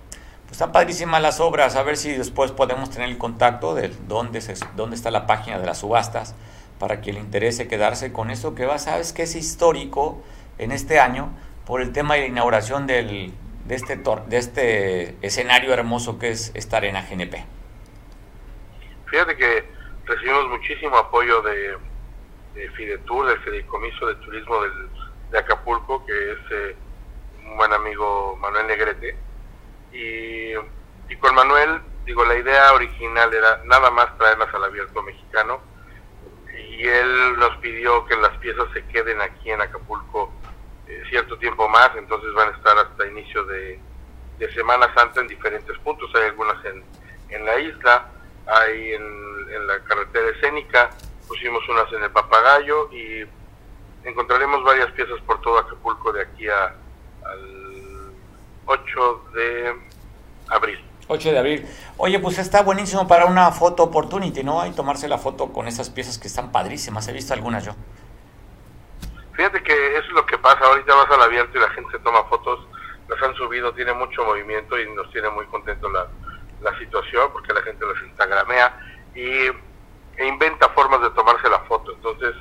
[0.50, 4.54] están padrísimas las obras, a ver si después podemos tener el contacto de dónde, se,
[4.74, 6.34] dónde está la página de las subastas
[6.82, 10.20] para quien le interese quedarse con esto que va, sabes que es histórico
[10.58, 11.30] en este año
[11.64, 13.32] por el tema de la inauguración del,
[13.66, 13.94] de, este
[14.26, 17.46] de este escenario hermoso que es esta arena GNP.
[19.06, 19.64] Fíjate que
[20.06, 21.76] recibimos muchísimo apoyo de,
[22.56, 24.72] de Fidetur, del Fideicomiso de Turismo del,
[25.30, 26.76] de Acapulco, que es eh,
[27.46, 29.16] un buen amigo Manuel Negrete.
[29.92, 30.54] Y,
[31.08, 35.70] y, con Manuel, digo, la idea original era nada más traerlas al abierto mexicano.
[36.82, 40.32] Y él nos pidió que las piezas se queden aquí en Acapulco
[40.88, 43.78] eh, cierto tiempo más, entonces van a estar hasta inicio de,
[44.52, 46.10] Semana Santa en diferentes puntos.
[46.16, 46.82] Hay algunas en,
[47.28, 48.08] en la isla,
[48.48, 49.02] hay en,
[49.54, 50.90] en la carretera escénica,
[51.28, 53.24] pusimos unas en el Papagayo y
[54.02, 56.74] encontraremos varias piezas por todo Acapulco de aquí a,
[57.24, 58.12] al
[58.66, 59.76] 8 de
[60.48, 60.91] abril.
[61.08, 61.66] 8 de abril.
[61.96, 64.60] Oye, pues está buenísimo para una foto opportunity, ¿no?
[64.60, 67.06] Hay tomarse la foto con esas piezas que están padrísimas.
[67.08, 67.72] He visto algunas yo.
[69.34, 70.64] Fíjate que eso es lo que pasa.
[70.64, 72.66] Ahorita vas al abierto y la gente se toma fotos.
[73.08, 76.06] Las han subido, tiene mucho movimiento y nos tiene muy contentos la,
[76.62, 78.78] la situación porque la gente las instagramea
[79.14, 79.50] y
[80.16, 81.92] e inventa formas de tomarse la foto.
[81.92, 82.34] Entonces,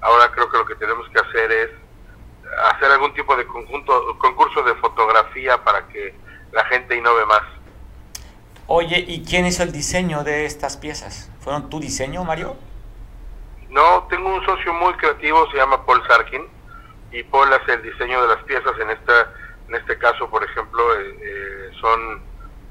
[0.00, 1.70] ahora creo que lo que tenemos que hacer es
[2.72, 6.14] hacer algún tipo de conjunto, concurso de fotografía para que
[6.52, 7.42] la gente innove más.
[8.70, 11.32] Oye, ¿y quién hizo el diseño de estas piezas?
[11.40, 12.54] ¿Fueron tu diseño, Mario?
[13.70, 16.42] No, tengo un socio muy creativo, se llama Paul Sarkin,
[17.10, 18.78] y Paul hace el diseño de las piezas.
[18.78, 19.32] En esta,
[19.68, 22.20] en este caso, por ejemplo, eh, eh, son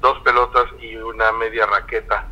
[0.00, 2.28] dos pelotas y una media raqueta.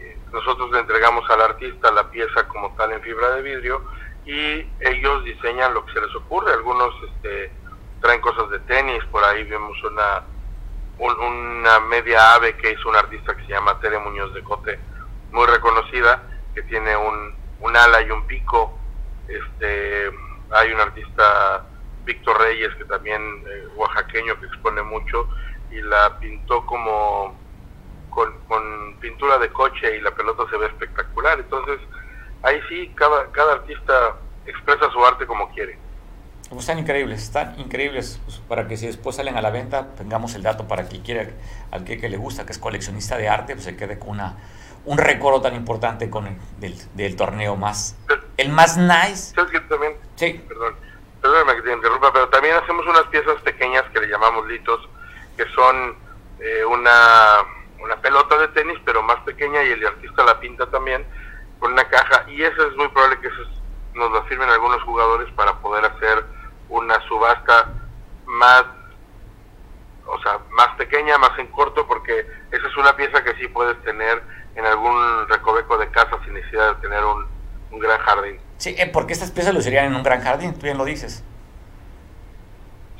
[0.00, 3.82] Eh, nosotros le entregamos al artista la pieza como tal en fibra de vidrio
[4.24, 6.50] y ellos diseñan lo que se les ocurre.
[6.50, 7.50] Algunos este,
[8.00, 10.22] traen cosas de tenis, por ahí vemos una,
[10.98, 14.78] un, una media ave que hizo un artista que se llama Tere Muñoz de Cote,
[15.32, 16.22] muy reconocida,
[16.54, 18.78] que tiene un, un ala y un pico.
[19.28, 20.10] Este,
[20.50, 21.64] hay un artista,
[22.04, 25.28] Víctor Reyes, que también eh, oaxaqueño, que expone mucho,
[25.70, 27.36] y la pintó como
[28.10, 31.38] con, con pintura de coche y la pelota se ve espectacular.
[31.38, 31.78] Entonces,
[32.42, 34.16] ahí sí, cada, cada artista
[34.46, 35.78] expresa su arte como quiere.
[36.48, 40.34] Pues están increíbles, están increíbles pues, para que si después salen a la venta, tengamos
[40.34, 41.28] el dato para quien quiera,
[41.72, 44.36] al que, que, le gusta, que es coleccionista de arte, pues se quede con una
[44.86, 47.96] un recuerdo tan importante con el, del, del, torneo más,
[48.36, 49.34] el más nice.
[49.34, 49.96] ¿Sabes que también?
[50.14, 50.40] Sí.
[50.48, 50.76] Perdón,
[51.20, 54.88] perdóname que te interrumpa, pero también hacemos unas piezas pequeñas que le llamamos litos,
[55.36, 55.96] que son
[56.38, 57.42] eh, una,
[57.82, 61.04] una pelota de tenis, pero más pequeña y el artista la pinta también
[61.58, 63.42] con una caja y eso es muy probable que eso
[63.94, 66.24] nos lo firmen algunos jugadores para poder hacer
[66.68, 67.72] una subasta
[68.26, 68.64] más
[70.06, 73.80] o sea, más pequeña, más en corto, porque esa es una pieza que sí puedes
[73.82, 74.22] tener
[74.54, 77.26] en algún recoveco de casa sin necesidad de tener un,
[77.72, 78.40] un gran jardín.
[78.58, 81.22] Sí, eh, porque estas piezas lo serían en un gran jardín, tú bien lo dices.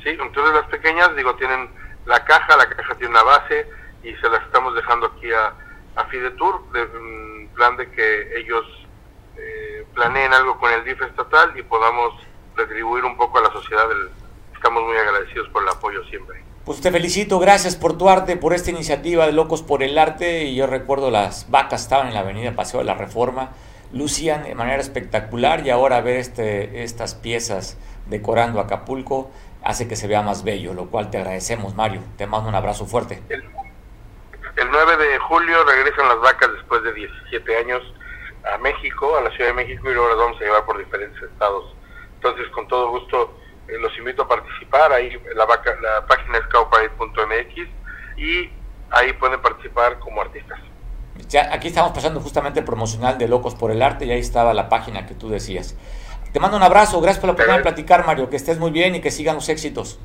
[0.03, 1.69] Sí, entonces las pequeñas, digo, tienen
[2.05, 3.67] la caja, la caja tiene una base
[4.03, 5.53] y se las estamos dejando aquí a,
[5.95, 8.65] a Fidetur, de, en plan de que ellos
[9.37, 12.13] eh, planeen algo con el DIF estatal y podamos
[12.57, 13.85] retribuir un poco a la sociedad.
[14.53, 16.43] Estamos muy agradecidos por el apoyo siempre.
[16.65, 20.43] Pues te felicito, gracias por tu arte, por esta iniciativa de Locos por el Arte.
[20.43, 23.51] Y yo recuerdo las vacas estaban en la avenida Paseo de la Reforma,
[23.93, 27.77] lucían de manera espectacular y ahora ver este, estas piezas
[28.07, 29.31] decorando Acapulco
[29.63, 32.01] hace que se vea más bello, lo cual te agradecemos, Mario.
[32.17, 33.21] Te mando un abrazo fuerte.
[33.29, 33.43] El,
[34.57, 37.81] el 9 de julio regresan las vacas después de 17 años
[38.53, 41.21] a México, a la Ciudad de México, y luego las vamos a llevar por diferentes
[41.21, 41.73] estados.
[42.17, 43.37] Entonces, con todo gusto,
[43.67, 44.91] eh, los invito a participar.
[44.91, 47.69] Ahí la, vaca, la página es cowparade.mx
[48.17, 48.49] y
[48.91, 50.59] ahí pueden participar como artistas.
[51.27, 54.53] Ya, aquí estamos pasando justamente el promocional de Locos por el Arte y ahí estaba
[54.53, 55.75] la página que tú decías.
[56.31, 58.29] Te mando un abrazo, gracias por la oportunidad de platicar, Mario.
[58.29, 59.99] Que estés muy bien y que sigan los éxitos.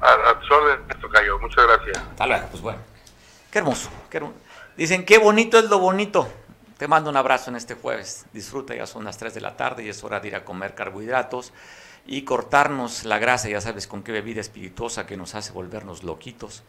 [0.00, 1.38] A, a tus órdenes, Tocayo.
[1.38, 1.98] Muchas gracias.
[1.98, 2.78] Hasta luego, pues bueno.
[3.50, 4.36] Qué hermoso, qué hermoso.
[4.76, 6.28] Dicen, qué bonito es lo bonito.
[6.78, 8.26] Te mando un abrazo en este jueves.
[8.32, 10.74] Disfruta, ya son las 3 de la tarde y es hora de ir a comer
[10.74, 11.52] carbohidratos
[12.06, 16.62] y cortarnos la grasa, ya sabes con qué bebida espirituosa que nos hace volvernos loquitos.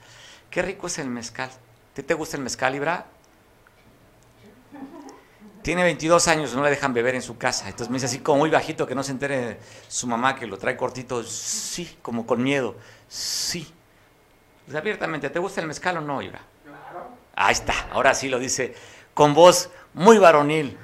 [0.49, 1.49] Qué rico es el mezcal.
[1.93, 3.07] ¿Te, te gusta el mezcal, Ibra?
[5.63, 7.65] Tiene 22 años, no le dejan beber en su casa.
[7.65, 10.59] Entonces me dice así como muy bajito que no se entere su mamá que lo
[10.59, 11.23] trae cortito.
[11.23, 12.75] Sí, como con miedo.
[13.07, 13.73] Sí.
[14.65, 16.41] Pues abiertamente, ¿te gusta el mezcal o no, Ibra?
[17.35, 18.75] Ahí está, ahora sí lo dice
[19.15, 20.77] con voz muy varonil.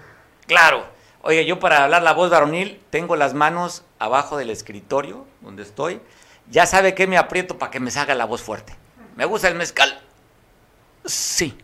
[0.48, 0.86] Claro.
[1.22, 6.02] Oye, yo para hablar la voz varonil tengo las manos abajo del escritorio donde estoy.
[6.50, 8.76] Ya sabe que me aprieto para que me salga la voz fuerte.
[9.16, 10.02] Me gusta el mezcal.
[11.06, 11.56] Sí.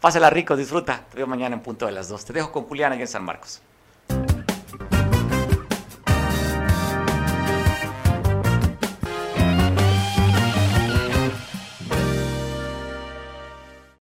[0.00, 1.04] Pásala rico, disfruta.
[1.10, 2.24] Te veo mañana en punto de las dos.
[2.24, 3.60] Te dejo con Juliana aquí en San Marcos.